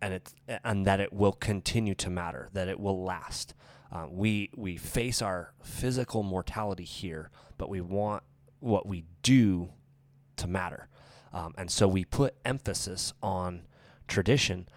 [0.00, 3.54] and it's and that it will continue to matter, that it will last.
[3.90, 8.24] Uh, we we face our physical mortality here, but we want
[8.58, 9.70] what we do
[10.36, 10.88] to matter,
[11.32, 13.62] um, and so we put emphasis on
[14.08, 14.68] tradition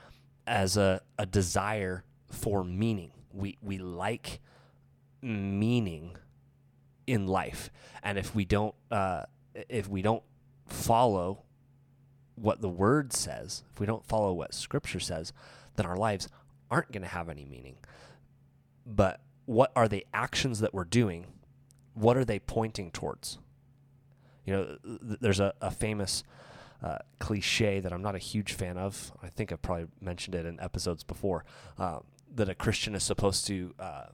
[0.47, 3.11] as a, a desire for meaning.
[3.31, 4.39] We we like
[5.21, 6.17] meaning
[7.07, 7.69] in life,
[8.03, 9.23] and if we don't uh,
[9.69, 10.23] if we don't
[10.67, 11.43] follow
[12.35, 15.31] what the word says, if we don't follow what scripture says,
[15.75, 16.27] then our lives
[16.69, 17.77] aren't going to have any meaning.
[18.85, 21.27] But what are the actions that we're doing?
[21.93, 23.39] What are they pointing towards?
[24.45, 26.23] You know, th- there's a, a famous
[26.83, 29.11] uh, cliche that I'm not a huge fan of.
[29.23, 31.45] I think I've probably mentioned it in episodes before
[31.79, 31.99] uh,
[32.35, 34.05] that a Christian is supposed to uh,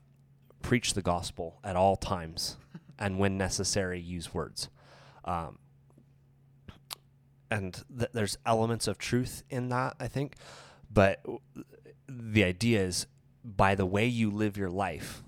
[0.62, 2.56] preach the gospel at all times
[2.98, 4.68] and, when necessary, use words.
[5.24, 5.58] Um,
[7.50, 10.36] and th- there's elements of truth in that, I think.
[10.90, 11.40] But w-
[12.08, 13.06] the idea is
[13.44, 15.22] by the way you live your life,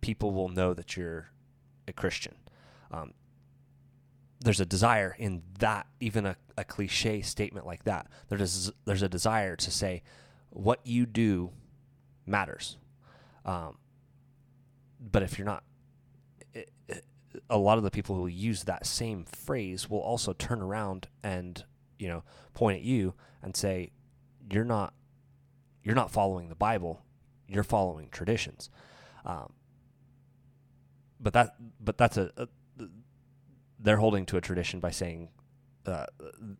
[0.00, 1.30] people will know that you're
[1.88, 2.34] a Christian.
[2.90, 3.12] Um,
[4.42, 8.08] there's a desire in that, even a, a cliche statement like that.
[8.28, 10.02] There's there's a desire to say,
[10.50, 11.50] what you do
[12.26, 12.76] matters.
[13.44, 13.78] Um,
[15.00, 15.64] but if you're not,
[16.52, 17.04] it, it,
[17.48, 21.64] a lot of the people who use that same phrase will also turn around and
[21.98, 22.24] you know
[22.54, 23.90] point at you and say,
[24.50, 24.94] you're not
[25.82, 27.02] you're not following the Bible,
[27.48, 28.70] you're following traditions.
[29.24, 29.52] Um,
[31.20, 32.48] but that but that's a, a
[33.82, 35.28] they're holding to a tradition by saying
[35.86, 36.06] uh,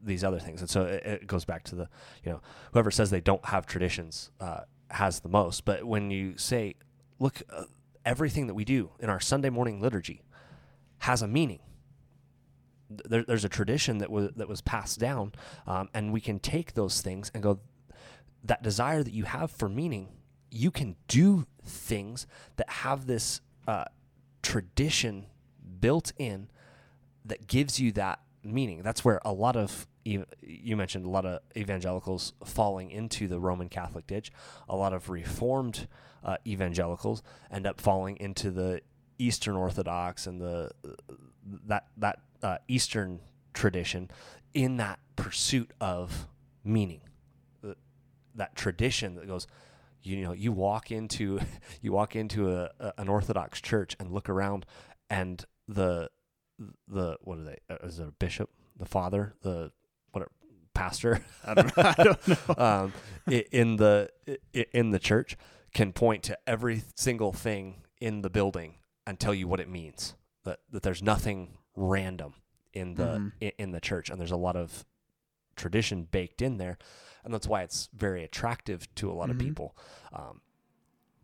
[0.02, 1.88] these other things, and so it, it, goes back to the
[2.24, 2.40] you know
[2.72, 5.64] whoever says they don't have traditions uh, has the most.
[5.64, 6.74] But when you say,
[7.20, 7.64] look, uh,
[8.04, 10.24] everything that we do in our Sunday morning liturgy
[10.98, 11.60] has a meaning.
[12.90, 15.32] There, there's a tradition that was that was passed down,
[15.66, 17.60] um, and we can take those things and go.
[18.44, 20.08] That desire that you have for meaning,
[20.50, 23.84] you can do things that have this uh,
[24.42, 25.26] tradition
[25.80, 26.48] built in
[27.24, 28.82] that gives you that meaning.
[28.82, 33.68] That's where a lot of you mentioned a lot of evangelicals falling into the Roman
[33.68, 34.32] Catholic ditch.
[34.68, 35.86] A lot of Reformed
[36.24, 38.80] uh, evangelicals end up falling into the
[39.18, 40.70] Eastern Orthodox and the
[41.66, 43.20] that that uh, Eastern
[43.54, 44.10] tradition
[44.54, 46.26] in that pursuit of
[46.64, 47.00] meaning.
[48.34, 49.46] that tradition that goes,
[50.02, 51.38] you know, you walk into
[51.82, 54.66] you walk into a, a, an Orthodox church and look around,
[55.08, 56.10] and the
[56.88, 57.58] the what are they?
[57.70, 58.50] Uh, is it a bishop?
[58.78, 59.34] The father?
[59.42, 59.72] The
[60.12, 60.28] what?
[60.74, 61.24] Pastor?
[61.46, 61.82] I don't know.
[61.84, 62.54] I don't know.
[62.64, 62.92] um,
[63.26, 64.10] in the
[64.72, 65.36] in the church
[65.74, 70.14] can point to every single thing in the building and tell you what it means.
[70.44, 72.34] That that there's nothing random
[72.72, 73.32] in the Mhm.
[73.40, 74.84] in, in the church, and there's a lot of
[75.56, 76.78] tradition baked in there,
[77.24, 79.40] and that's why it's very attractive to a lot of Mhm.
[79.40, 79.76] people.
[80.12, 80.40] Um,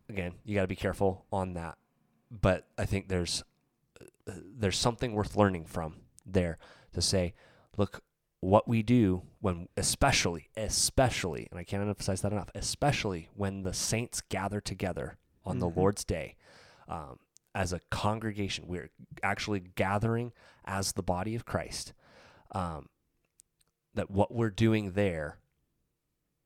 [0.07, 1.77] again, you got to be careful on that,
[2.29, 3.43] but I think there's
[4.35, 6.57] there's something worth learning from there
[6.93, 7.33] to say,
[7.77, 8.03] look,
[8.41, 13.73] what we do when, especially, especially, and I can't emphasize that enough, especially when the
[13.73, 15.75] saints gather together on the Mhm.
[15.75, 16.35] Lord's day
[16.87, 17.19] um,
[17.53, 18.89] as a congregation, we're
[19.21, 20.31] actually gathering
[20.65, 21.93] as the body of Christ.
[22.51, 22.89] Um,
[23.93, 25.39] that what we're doing there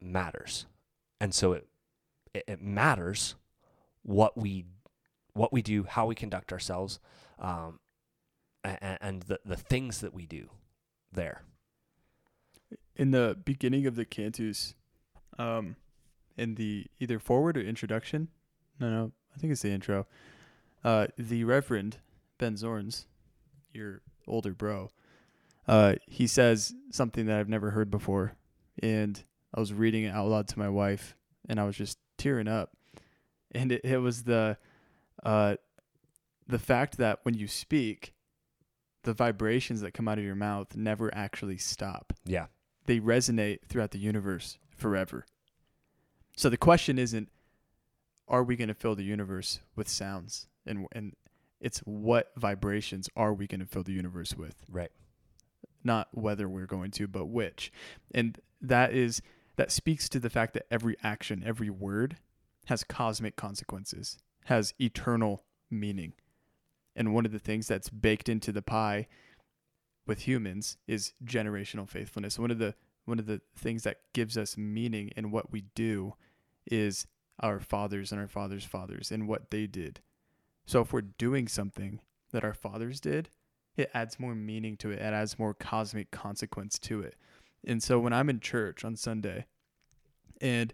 [0.01, 0.65] matters,
[1.19, 1.67] and so it
[2.33, 3.35] it, it matters
[4.01, 4.65] what we
[5.33, 6.99] what we do, how we conduct ourselves,
[7.39, 7.79] um,
[8.63, 10.49] and, and the the things that we do
[11.11, 11.43] there.
[12.95, 14.75] in the beginning of the cantus,
[15.39, 15.75] um,
[16.37, 18.27] in the either forward or introduction,
[18.79, 20.05] no, no, I think it's the intro.
[20.83, 21.97] Uh, the Reverend
[22.37, 23.05] Ben Zornes,
[23.73, 24.89] your older bro,
[25.67, 28.33] uh, he says something that I've never heard before,
[28.81, 31.15] and I was reading it out loud to my wife,
[31.47, 32.71] and I was just tearing up,
[33.51, 34.57] and it, it was the,
[35.23, 35.55] uh,
[36.47, 38.13] the fact that when you speak,
[39.03, 42.13] the vibrations that come out of your mouth never actually stop.
[42.25, 42.47] Yeah,
[42.85, 45.25] they resonate throughout the universe forever.
[46.35, 47.29] So the question isn't
[48.27, 50.47] are we going to fill the universe with sounds?
[50.65, 51.15] And and
[51.59, 54.55] it's what vibrations are we going to fill the universe with?
[54.69, 54.91] Right.
[55.83, 57.71] not whether we're going to but which.
[58.13, 59.21] And that is
[59.57, 62.17] that speaks to the fact that every action every word
[62.67, 66.13] has cosmic consequences has eternal meaning
[66.95, 69.07] and one of the things that's baked into the pie
[70.05, 72.75] with humans is generational faithfulness one of the
[73.05, 76.13] one of the things that gives us meaning in what we do
[76.65, 77.05] is
[77.39, 80.01] our fathers and our fathers fathers and what they did
[80.65, 81.99] so if we're doing something
[82.31, 83.29] that our fathers did
[83.75, 84.99] it adds more meaning to it.
[84.99, 87.15] It adds more cosmic consequence to it.
[87.65, 89.45] And so when I'm in church on Sunday
[90.41, 90.73] and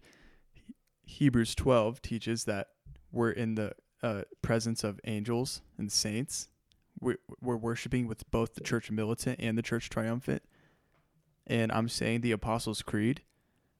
[1.05, 2.67] Hebrews 12 teaches that
[3.11, 6.49] we're in the uh, presence of angels and saints,
[6.99, 10.43] we're, we're worshiping with both the church militant and the church triumphant.
[11.47, 13.21] And I'm saying the Apostles' Creed,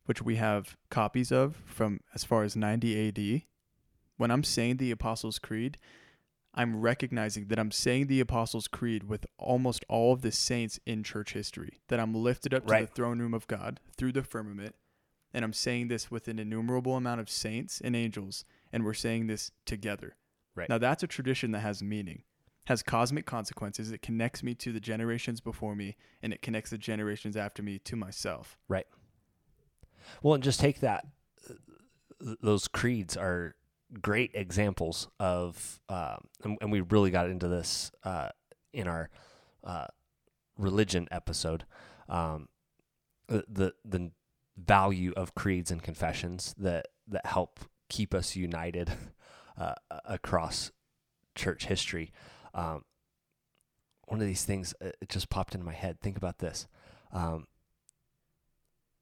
[0.05, 3.43] which we have copies of from as far as 90 AD.
[4.17, 5.77] When I'm saying the Apostles' Creed,
[6.53, 11.03] I'm recognizing that I'm saying the Apostles' Creed with almost all of the saints in
[11.03, 14.75] church history, that I'm lifted up to the throne room of God through the firmament.
[15.33, 19.27] And I'm saying this with an innumerable amount of saints and angels, and we're saying
[19.27, 20.15] this together.
[20.55, 20.69] Right.
[20.69, 22.23] Now, that's a tradition that has meaning,
[22.65, 23.91] has cosmic consequences.
[23.91, 27.79] It connects me to the generations before me, and it connects the generations after me
[27.79, 28.57] to myself.
[28.67, 28.87] Right.
[30.21, 31.05] Well, and just take that.
[32.19, 33.55] Those creeds are
[34.01, 38.29] great examples of, um, and, and we really got into this uh,
[38.73, 39.09] in our
[39.63, 39.87] uh,
[40.57, 41.65] religion episode.
[42.09, 42.49] Um,
[43.27, 44.11] the, the the
[44.57, 47.59] value of creeds and confessions that that help
[47.89, 48.91] keep us united
[49.57, 49.75] uh,
[50.05, 50.71] across
[51.35, 52.11] church history.
[52.53, 52.83] Um,
[54.07, 55.99] one of these things uh, it just popped in my head.
[56.01, 56.67] Think about this.
[57.11, 57.47] Um,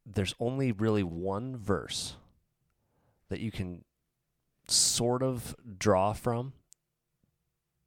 [0.05, 2.15] there's only really one verse
[3.29, 3.83] that you can
[4.67, 6.53] sort of draw from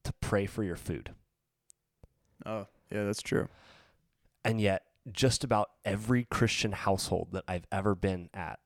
[0.05, 1.15] to pray for your food.
[2.45, 3.49] Oh, yeah, that's true.
[4.45, 8.61] And yet, just about every Christian household that I've ever been at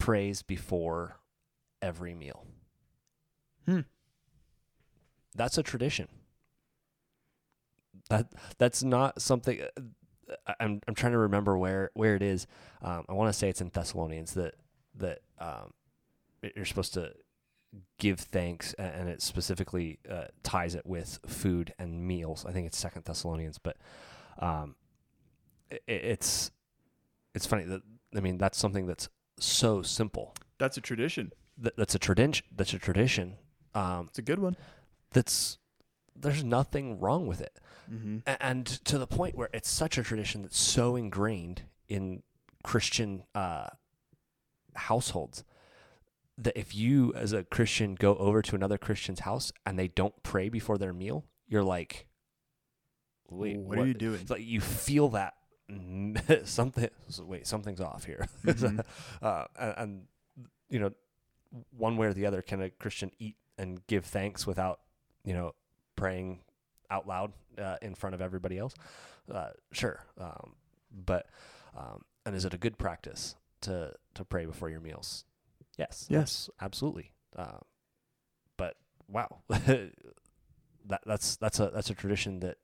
[0.00, 1.20] prays before
[1.80, 2.44] every meal.
[3.66, 3.80] Hmm.
[5.36, 6.08] That's a tradition.
[8.08, 9.60] That that's not something.
[9.60, 12.48] uh, I'm I'm trying to remember where where it is.
[12.82, 14.54] Um, I want to say it's in Thessalonians that
[14.96, 15.72] that um,
[16.56, 17.12] you're supposed to
[17.98, 22.44] give thanks, and it specifically uh, ties it with food and meals.
[22.44, 23.76] I think it's Second Thessalonians, but
[24.40, 24.74] um,
[25.70, 26.50] i it's
[27.34, 27.82] it's funny that
[28.16, 29.08] I mean that's something that's
[29.40, 30.34] so simple.
[30.58, 31.32] That's a tradition.
[31.58, 32.46] That, that's a tradition.
[32.54, 33.36] That's a tradition.
[33.74, 34.56] Um, It's a good one.
[35.12, 35.58] that's
[36.16, 37.58] there's nothing wrong with it.
[37.90, 38.18] Mm-hmm.
[38.26, 42.22] A- and to the point where it's such a tradition that's so ingrained in
[42.62, 43.68] Christian uh,
[44.74, 45.44] households
[46.36, 50.22] that if you, as a Christian, go over to another Christian's house and they don't
[50.22, 52.06] pray before their meal, you're like,
[53.30, 54.20] wait, what, are you doing?
[54.20, 55.34] It's like you feel that
[56.44, 56.88] something.
[57.20, 58.26] Wait, something's off here.
[58.44, 58.84] Mhm.
[59.22, 60.02] uh, and, and
[60.68, 60.92] you know,
[61.76, 64.80] one way or the other, can a Christian eat and give thanks without,
[65.24, 65.54] you know,
[65.96, 66.40] praying
[66.90, 68.74] out loud uh, in front of everybody else?
[69.32, 70.54] Uh, sure, um,
[70.92, 71.26] but
[71.76, 75.24] um, and is it a good practice to to pray before your meals?
[75.78, 76.50] Yes, Yes.
[76.60, 77.12] absolutely.
[77.36, 77.62] Um,
[78.56, 78.76] but
[79.08, 79.92] wow, that
[81.06, 82.58] that's that's a that's a tradition that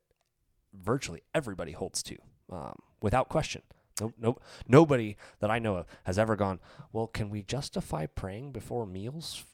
[0.75, 2.17] virtually everybody holds to,
[2.51, 3.63] um, without question.
[4.01, 4.37] No, no,
[4.69, 6.61] nobody that I know of has ever gone.
[6.93, 9.45] Well, can we justify praying before meals?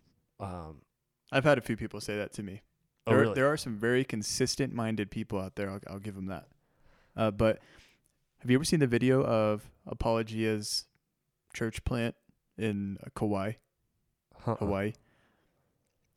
[0.41, 0.83] Um,
[1.31, 2.63] I've had a few people say that to me.
[3.07, 3.35] oh, There, really?
[3.35, 5.71] there are some very consistent minded people out there.
[5.71, 6.49] I'll, I'll give them that.
[7.17, 7.61] Uh, but
[8.41, 10.87] have you ever seen the video of Apologia's
[11.55, 12.17] church plant
[12.59, 13.53] in uh, Kauai,
[14.45, 14.57] Uh-uh.
[14.57, 14.95] Hawaii?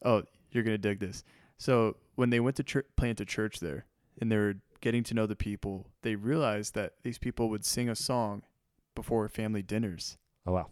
[0.03, 1.23] Oh, you're gonna dig this.
[1.57, 3.85] So when they went to church, plant a church there,
[4.19, 4.55] and they were
[4.85, 8.43] getting to know the people, they realized that these people would sing a song
[8.93, 10.15] before family dinners.
[10.45, 10.67] Oh wow.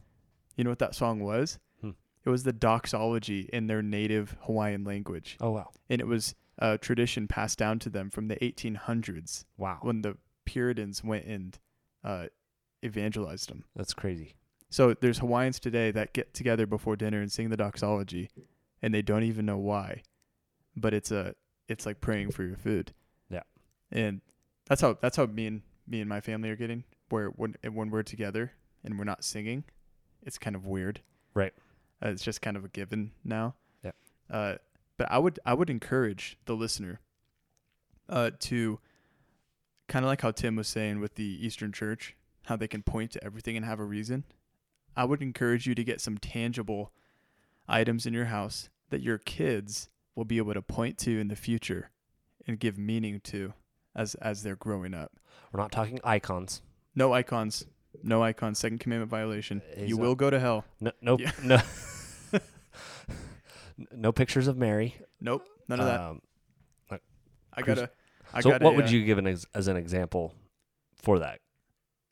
[0.55, 1.57] You know what that song was?
[1.81, 1.89] Hmm.
[2.23, 5.35] It was the doxology in their native Hawaiian language.
[5.41, 5.71] Oh wow.
[5.89, 9.79] and it was a tradition passed down to them from the 1800s Wow.
[9.81, 11.57] when the Puritans went and
[12.03, 12.27] uh,
[12.85, 13.63] evangelized them.
[13.75, 14.35] That's crazy.
[14.69, 18.29] So there's Hawaiians today that get together before dinner and sing the doxology,
[18.83, 20.03] and they don't even know why,
[20.75, 21.33] but it's a
[21.67, 22.93] it's like praying for your food.
[23.93, 24.21] And
[24.67, 26.83] that's how that's how me and me and my family are getting.
[27.09, 28.51] Where when when we're together
[28.83, 29.63] and we're not singing,
[30.23, 31.01] it's kind of weird.
[31.33, 31.53] Right.
[32.03, 33.55] Uh, it's just kind of a given now.
[33.83, 33.91] Yeah.
[34.29, 34.55] Uh,
[34.97, 36.99] but I would I would encourage the listener
[38.09, 38.79] uh, to
[39.87, 42.15] kind of like how Tim was saying with the Eastern Church,
[42.45, 44.23] how they can point to everything and have a reason.
[44.95, 46.91] I would encourage you to get some tangible
[47.67, 51.35] items in your house that your kids will be able to point to in the
[51.35, 51.89] future
[52.45, 53.53] and give meaning to
[53.95, 55.11] as as they're growing up.
[55.51, 56.61] We're not talking icons.
[56.95, 57.65] No icons.
[58.01, 58.59] No icons.
[58.59, 59.61] Second commandment violation.
[59.75, 60.65] He's you not- will go to hell.
[60.79, 61.31] No, nope, Yeah.
[61.43, 61.59] no,
[63.91, 64.95] no pictures of Mary.
[65.21, 65.47] Nope.
[65.67, 65.99] None of that.
[65.99, 66.21] Um,
[67.55, 67.89] I got a.
[68.33, 70.33] I so, got what a, would uh, you give an ex- as an example
[70.95, 71.39] for that?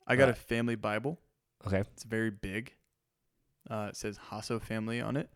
[0.06, 1.18] I got uh, a family Bible.
[1.66, 1.80] Okay.
[1.80, 2.74] It's very big.
[3.68, 5.30] Uh, it says Hasso family on it.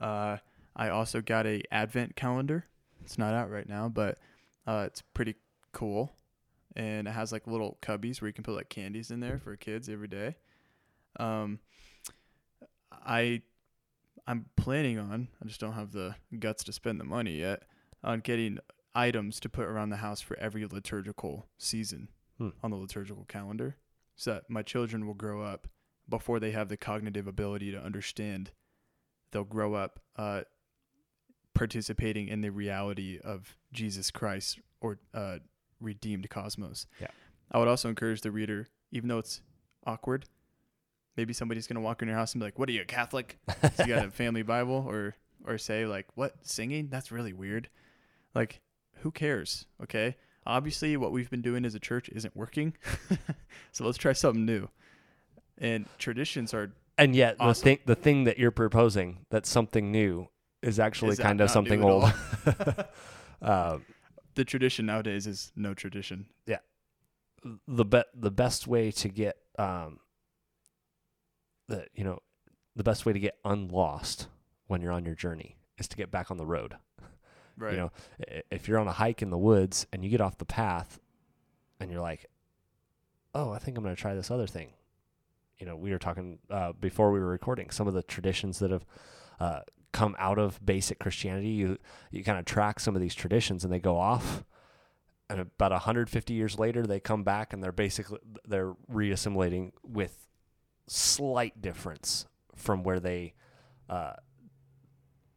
[0.00, 0.38] Uh,
[0.76, 2.66] I also got a Advent calendar.
[3.04, 4.18] It's not out right now, but
[4.66, 5.34] uh, it's pretty
[5.74, 6.10] cool,
[6.74, 9.54] and it has like little cubbies where you can put like candies in there for
[9.56, 10.36] kids every day.
[11.20, 11.58] Um,
[12.90, 13.42] I
[14.26, 15.28] I'm planning on.
[15.42, 17.64] I just don't have the guts to spend the money yet
[18.02, 18.58] on getting
[18.94, 22.08] items to put around the house for every liturgical season
[22.38, 22.48] Hmm.
[22.64, 23.76] on the liturgical calendar
[24.16, 25.68] so that my children will grow up
[26.08, 28.50] before they have the cognitive ability to understand
[29.30, 30.42] they'll grow up uh,
[31.54, 35.38] participating in the reality of jesus christ or uh,
[35.84, 36.86] redeemed cosmos.
[37.00, 37.08] Yeah.
[37.52, 39.40] i would also encourage the reader even though it's
[39.86, 40.24] awkward
[41.16, 42.84] maybe somebody's going to walk in your house and be like what are you a
[42.84, 43.38] catholic?
[43.76, 44.84] So you got a family bible?
[44.88, 45.14] Or
[45.46, 46.88] or say like what singing?
[46.90, 47.68] That's really weird.
[48.34, 48.60] Like
[49.02, 49.66] who cares?
[49.82, 50.16] Okay?
[50.46, 52.74] Obviously what we've been doing as a church isn't working.
[53.72, 54.68] So let's try something new.
[55.58, 60.28] And traditions are And yet, the thing the thing that you're proposing that's something new
[60.62, 62.12] is actually Is kind of something old.
[63.42, 63.84] um,
[64.34, 66.58] the tradition nowadays is no tradition Yeah.
[67.66, 70.00] the be- the best way to get um
[71.68, 72.20] the you know
[72.76, 74.28] the best way to get unlost
[74.66, 76.74] when you're on your journey is to get back on the road.
[77.56, 77.92] right You know,
[78.50, 80.98] if you're on a hike in the woods and you get off the path
[81.80, 82.26] and you're like,
[83.34, 84.70] "Oh, I think I'm going to try this other thing."
[85.58, 88.70] You know, we were talking uh, before we were recording some of the traditions that
[88.72, 88.84] have
[89.38, 89.60] uh,
[89.94, 91.50] come out of basic Christianity.
[91.50, 91.78] You
[92.10, 94.44] you kind of track some of these traditions and they go off
[95.30, 100.26] and about 150 years later they come back and they're basically they're reassimilating with
[100.86, 103.34] slight difference from where they
[103.88, 104.14] uh,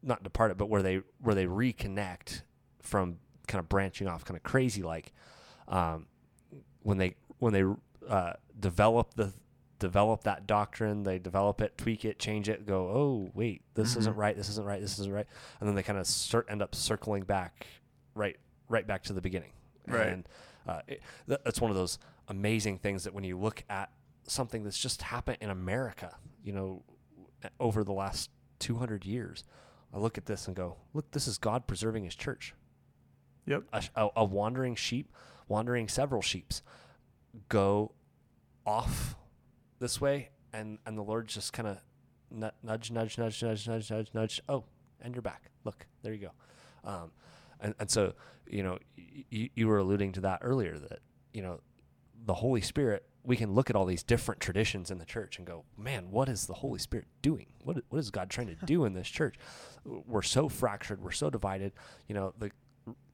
[0.02, 2.42] not departed but where they where they reconnect
[2.82, 5.12] from kind of branching off kind of crazy like
[5.68, 6.06] um,
[6.82, 7.64] when they when they
[8.08, 9.32] uh, develop the
[9.78, 14.14] develop that doctrine, they develop it, tweak it, change it, go, oh wait, this isn't
[14.14, 14.18] Mhm.
[14.18, 15.26] right, this isn't right, this isn't right,
[15.60, 17.66] and then they kind of cir- end up circling back,
[18.14, 18.36] right,
[18.68, 19.52] right back to the beginning.
[19.86, 20.08] Right.
[20.08, 20.28] And
[20.66, 21.98] uh, it, th- that's one of those
[22.28, 23.90] amazing things that when you look at
[24.24, 26.82] something that's just happened in America, you know,
[27.60, 29.44] over the last 200 years,
[29.94, 32.54] I look at this and go, look, this is God preserving His church.
[33.46, 33.62] Yep.
[33.72, 35.10] A, a, a wandering sheep,
[35.46, 36.62] wandering several sheeps,
[37.48, 37.92] go
[38.66, 39.16] off
[39.78, 41.78] this way, and and the Lord just kind of
[42.30, 44.40] nudge, nudge, nudge, nudge, nudge, nudge, nudge.
[44.48, 44.64] Oh,
[45.00, 45.50] and you're back.
[45.64, 46.28] Look, there you
[46.84, 46.90] go.
[46.90, 47.10] Um,
[47.60, 48.14] and and so
[48.50, 48.78] you know,
[49.32, 51.00] y- you were alluding to that earlier that
[51.32, 51.60] you know,
[52.24, 53.04] the Holy Spirit.
[53.24, 56.30] We can look at all these different traditions in the church and go, man, what
[56.30, 57.46] is the Holy Spirit doing?
[57.62, 59.34] What what is God trying to do in this church?
[59.84, 61.02] We're so fractured.
[61.02, 61.72] We're so divided.
[62.06, 62.50] You know, the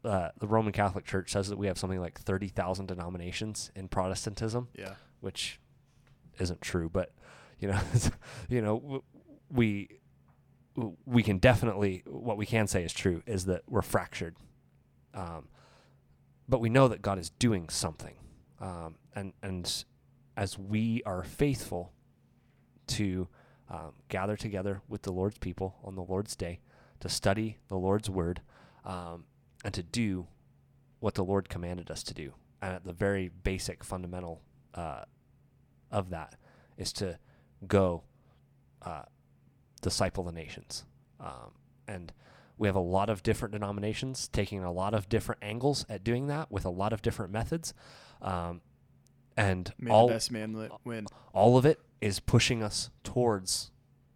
[0.04, 3.88] uh, the Roman Catholic Church says that we have something like thirty thousand denominations in
[3.88, 4.94] Protestantism Yeah.
[5.18, 5.58] which
[6.39, 7.12] isn't true, but
[7.59, 7.80] you know,
[8.49, 9.03] you know,
[9.51, 9.89] we
[11.07, 14.37] we can definitely what we can say is true is that we're fractured,
[15.14, 15.49] um,
[16.49, 18.14] but we know that God is doing something,
[18.61, 19.85] um, and and
[20.37, 21.93] as we are faithful
[22.87, 23.28] to
[23.70, 26.61] um, gather together with the Lord's people on the Lord's day
[27.01, 28.43] to study the Lord's word
[28.85, 29.24] um,
[29.64, 30.26] and to do
[31.01, 34.43] what the Lord commanded us to do, and at the very basic fundamental
[34.74, 35.05] uh,
[35.95, 36.34] of that
[36.76, 37.18] is to
[37.66, 38.03] go
[38.82, 39.03] uh,
[39.80, 40.84] disciple the nations.
[41.20, 41.53] Um,
[41.88, 42.12] and
[42.59, 46.26] we have a lot of different denominations taking a lot of different angles at doing
[46.26, 47.72] that with a lot of different methods.
[48.20, 48.61] Um,
[49.36, 51.07] and May all, the best man win.
[51.32, 53.70] all of it is pushing us towards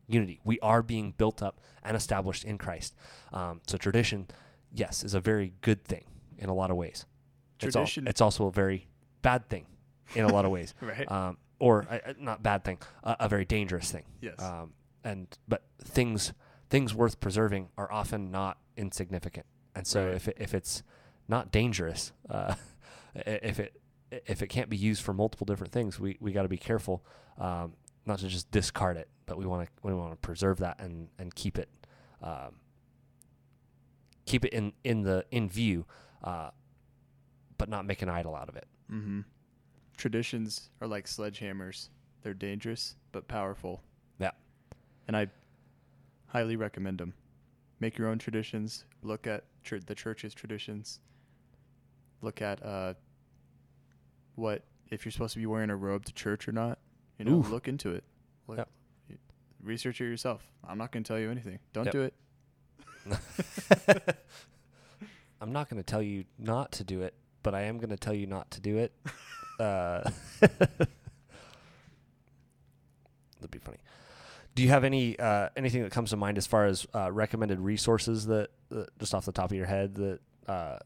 [0.07, 0.41] unity.
[0.45, 2.95] We are being built up and established in Christ.
[3.33, 4.29] Um, so tradition,
[4.73, 6.05] yes, is a very good thing
[6.39, 7.05] in a lot of ways.
[7.61, 8.89] It's, al- Tradition- it's also a very
[9.23, 9.67] bad thing
[10.15, 11.11] in a lot of ways Right.
[11.11, 14.05] um, or uh, not bad thing, uh, a very dangerous thing.
[14.21, 14.41] yes.
[14.41, 14.73] Um,
[15.05, 16.33] and but things
[16.71, 19.47] things worth preserving are often not insignificant.
[19.75, 20.15] And so Right.
[20.17, 20.83] if it, if it's
[21.29, 22.55] not dangerous, uh,
[23.15, 23.81] if it
[24.11, 27.05] if it can't be used for multiple different things, we, we got to be careful
[27.39, 27.75] um,
[28.07, 31.09] not to just discard it, but we want to we want to preserve that and
[31.19, 31.69] and keep it
[32.23, 32.57] um,
[34.27, 35.87] keep it in in the in view,
[36.25, 36.51] uh,
[37.57, 38.67] but not make an idol out of it.
[38.91, 39.21] mm-hmm.
[39.99, 41.89] Traditions are like sledgehammers.
[42.23, 43.83] They're dangerous but powerful.
[44.19, 44.31] Yeah.
[45.07, 45.27] And I
[46.29, 47.13] highly recommend them.
[47.81, 48.85] Make your own traditions.
[49.03, 51.01] Look at chur- the church's traditions.
[52.23, 52.95] Look at uh,
[54.37, 56.79] what if you're supposed to be wearing a robe to church or not.
[57.19, 57.51] You know, Oof.
[57.51, 58.05] look into it.
[58.47, 58.69] Look, Yep.
[59.63, 60.43] Research it yourself.
[60.67, 61.59] I'm not going to tell you anything.
[61.73, 61.93] Don't Yep.
[61.93, 62.15] do it.
[65.41, 67.97] I'm not going to tell you not to do it, but I am going to
[67.97, 68.93] tell you not to do it.
[69.59, 70.09] Uh,
[70.41, 70.89] that'd
[73.51, 73.79] be funny.
[74.55, 77.61] Do you have any uh, anything that comes to mind as far as uh, recommended
[77.61, 80.79] resources that, that just off the top of your head that uh,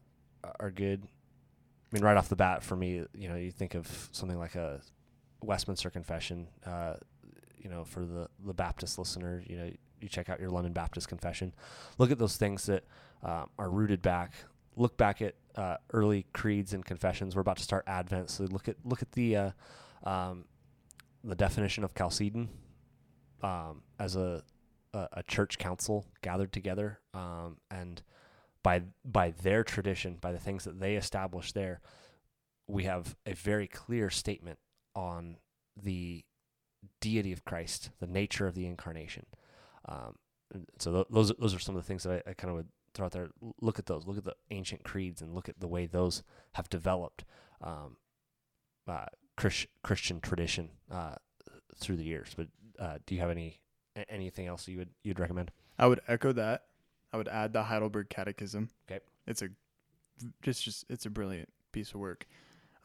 [0.59, 1.03] are good?
[1.03, 4.55] I mean, right off the bat, for me, you know, you think of something like
[4.55, 4.81] a
[5.41, 6.47] Westminster Confession.
[6.65, 6.95] Uh,
[7.59, 9.71] you know, for the the Baptist listener, you know,
[10.01, 11.53] you check out your London Baptist Confession.
[11.97, 12.83] Look at those things that
[13.23, 14.33] um, are rooted back.
[14.75, 17.35] Look back at uh, early creeds and confessions.
[17.35, 19.51] We're about to start Advent, so look at look at the uh,
[20.03, 20.45] um,
[21.23, 22.49] the definition of Chalcedon
[23.41, 24.43] um, as a,
[24.93, 28.01] a a church council gathered together, um, and
[28.63, 31.81] by by their tradition, by the things that they established there,
[32.67, 34.57] we have a very clear statement
[34.95, 35.37] on
[35.81, 36.23] the
[36.99, 39.25] deity of Christ, the nature of the incarnation.
[39.87, 40.15] Um,
[40.79, 42.67] so th- those those are some of the things that I, I kind of would
[42.93, 43.29] throw out there.
[43.61, 44.05] Look at those.
[44.05, 46.23] Look at the ancient creeds and look at the way those
[46.53, 47.25] have developed
[47.61, 47.97] um,
[48.87, 51.15] uh, Chris, Christian tradition uh,
[51.77, 52.33] through the years.
[52.35, 52.47] But
[52.79, 53.59] uh, do you have any
[54.09, 55.51] anything else you would you'd recommend?
[55.77, 56.63] I would echo that.
[57.11, 58.69] I would add the Heidelberg Catechism.
[58.89, 58.99] Okay.
[59.27, 59.49] It's a
[60.41, 62.25] just just it's a brilliant piece of work.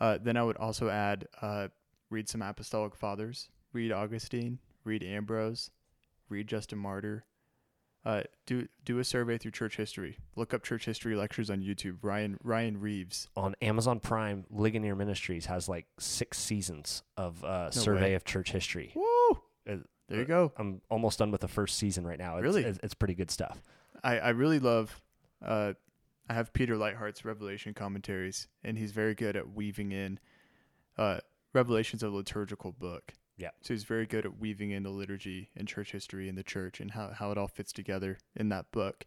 [0.01, 1.69] Uh, then I would also add uh,
[2.11, 3.49] read some apostolic fathers.
[3.73, 4.59] Read Augustine.
[4.85, 5.71] Read Ambrose.
[6.29, 7.25] Read Justin Martyr.
[8.09, 10.17] Uh, do do a survey through church history.
[10.35, 11.99] Look up church history lectures on YouTube.
[12.01, 13.29] Ryan Ryan Reeves.
[13.37, 18.15] On Amazon Prime, Ligonier Ministries has like six seasons of uh, survey way.
[18.15, 18.93] of church history.
[18.95, 19.05] Woo!
[19.69, 19.77] Uh,
[20.09, 20.53] There you go.
[20.57, 22.39] I'm almost done with the first season right now.
[22.39, 22.65] It's, Really?
[22.65, 23.63] it's, it's pretty good stuff.
[24.03, 25.03] I, I really love
[25.45, 25.75] uh
[26.31, 30.19] I have Peter Leithart's Revelation commentaries and he's very good at weaving in
[30.97, 31.19] uh
[31.53, 33.13] Revelation's a liturgical book.
[33.39, 33.51] Yeah.
[33.63, 36.81] So he's very good at weaving in the liturgy and church history and the church
[36.81, 39.05] and how, how it all fits together in that book.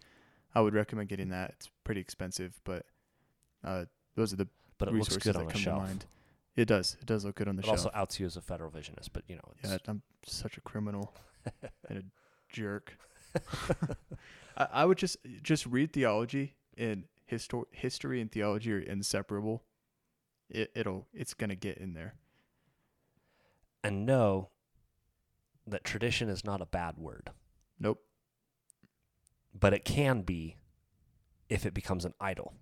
[0.55, 1.51] I would recommend getting that.
[1.51, 2.85] It's pretty expensive, but
[3.63, 5.81] uh those are the But it looks resources good that on a come shelf.
[5.83, 6.05] to mind.
[6.55, 6.97] It does.
[6.99, 7.77] It does look good on the It shelf.
[7.79, 10.61] also outs you as a federal visionist, but you know, it's, yeah, I'm such a
[10.61, 11.13] criminal
[11.89, 12.03] and a
[12.53, 12.97] jerk.
[14.57, 19.63] I, I would just just read theology and histor- history and theology are inseparable.
[20.49, 22.15] It, it'll it's gonna get in there.
[23.83, 24.49] And know
[25.67, 27.31] that tradition is not a bad word,
[27.79, 28.01] Nope.
[29.53, 30.57] but it can be
[31.49, 32.53] if it becomes an idol.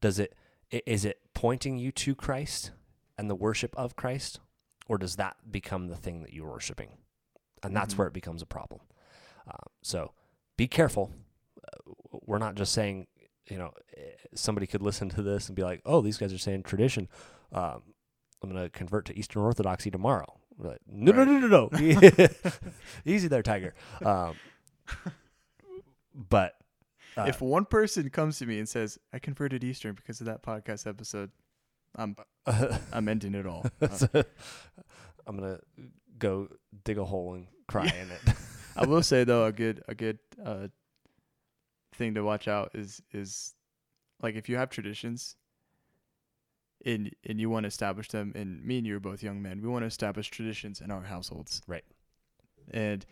[0.00, 0.34] Does it
[0.70, 2.72] is it pointing you to Christ
[3.16, 4.40] and the worship of Christ
[4.88, 6.98] or does that become the thing that you're worshiping?
[7.62, 7.98] And that's Mhm.
[7.98, 8.80] where it becomes a problem.
[9.46, 10.12] Um, so
[10.56, 11.12] be careful.
[11.62, 11.92] Uh,
[12.24, 13.06] we're not just saying,
[13.48, 16.38] you know, eh, somebody could listen to this and be like, "Oh, these guys are
[16.38, 17.08] saying tradition.
[17.52, 17.94] Um,
[18.42, 21.26] I'm going to convert to Eastern Orthodoxy tomorrow." Like, no, Right.
[21.26, 22.28] no, no, no, no.
[23.04, 23.74] Easy there, Tiger.
[24.04, 24.34] Um,
[26.14, 26.54] but
[27.16, 30.42] uh, if one person comes to me and says, "I converted Eastern because of that
[30.42, 31.30] podcast episode,"
[31.94, 32.16] I'm
[32.92, 33.66] I'm ending it all.
[33.92, 34.08] So,
[35.26, 35.60] I'm gonna
[36.18, 36.48] go
[36.84, 38.36] dig a hole and cry in it.
[38.76, 40.68] I will say though, a good a good uh,
[41.94, 43.54] thing to watch out is is
[44.22, 45.36] like if you have traditions
[46.86, 49.60] and and you want to establish them and me and you are both young men,
[49.60, 51.60] we want to establish traditions in our households.
[51.66, 51.84] Right.
[52.70, 53.04] And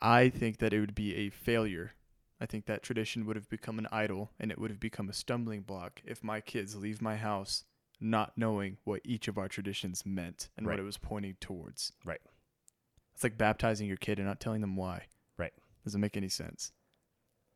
[0.00, 1.92] I think that it would be a failure.
[2.40, 5.12] I think that tradition would have become an idol and it would have become a
[5.12, 7.64] stumbling block if my kids leave my house
[8.00, 10.74] not knowing what each of our traditions meant and Right.
[10.74, 11.92] what it was pointing towards.
[12.04, 12.20] Right.
[13.12, 15.06] It's like baptizing your kid and not telling them why.
[15.36, 15.52] Right.
[15.84, 16.70] Doesn't make any sense.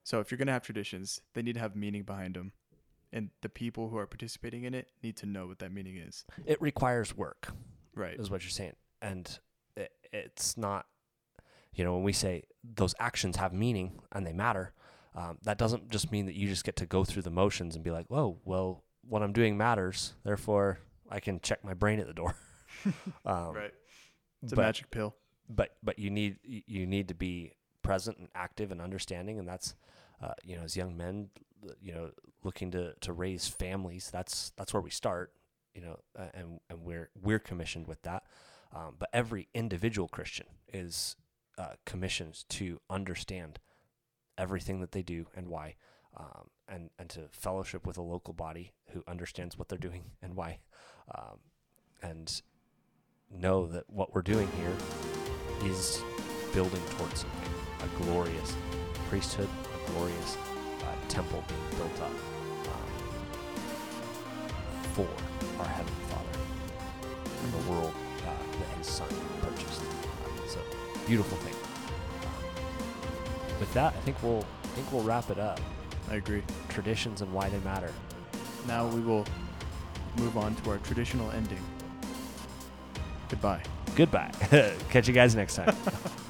[0.03, 2.53] So if you're going to have traditions, they need to have meaning behind them.
[3.13, 6.25] And the people who are participating in it need to know what that meaning is.
[6.47, 7.49] it requires work.
[7.95, 8.19] Right.
[8.19, 8.77] is what you're saying.
[9.03, 9.39] And
[9.77, 10.87] it, it's not,
[11.75, 14.73] you know, when we say those actions have meaning and they matter,
[15.15, 17.85] um, that doesn't just mean that you just get to go through the motions and
[17.85, 20.15] be like, whoa, well, what I'm doing matters.
[20.25, 20.79] Therefore,
[21.11, 22.35] I can check my brain at the door.
[23.27, 23.75] um, Right.
[24.43, 25.15] It's a but, magic pill.
[25.49, 27.53] but but you need you need to be
[27.83, 29.75] present and active and understanding, and that's
[30.23, 31.31] uh, you know as young men,
[31.81, 32.11] you know,
[32.43, 34.11] looking to to raise families.
[34.11, 35.33] That's that's where we start.
[35.75, 38.25] You know, uh, and and we're we're commissioned with that.
[38.75, 41.17] Um, but every individual Christian is
[41.59, 43.59] uh, commissioned to understand
[44.39, 45.77] everything that they do and why,
[46.17, 50.35] um, and and to fellowship with a local body who understands what they're doing and
[50.35, 50.59] why,
[51.15, 51.39] um,
[52.03, 52.43] and
[53.31, 56.03] know that what we're doing here is
[56.53, 58.55] building towards a glorious
[59.09, 59.49] priesthood,
[59.87, 60.37] glorious
[60.83, 62.91] uh, temple being built up um,
[64.95, 65.09] for
[65.61, 66.39] our Heavenly Father
[67.43, 69.09] and the world uh, that His Son
[69.41, 69.83] purchased.
[70.49, 70.61] So
[71.07, 71.55] beautiful thing.
[73.61, 75.61] With that, I think we'll I think we'll wrap it up.
[76.11, 76.43] I agree.
[76.69, 77.93] Traditions and why they matter.
[78.67, 79.25] Now we will
[80.19, 81.63] move on to our traditional ending.
[83.29, 83.63] Goodbye.
[83.95, 84.31] Goodbye.
[84.91, 85.75] Catch you guys next time.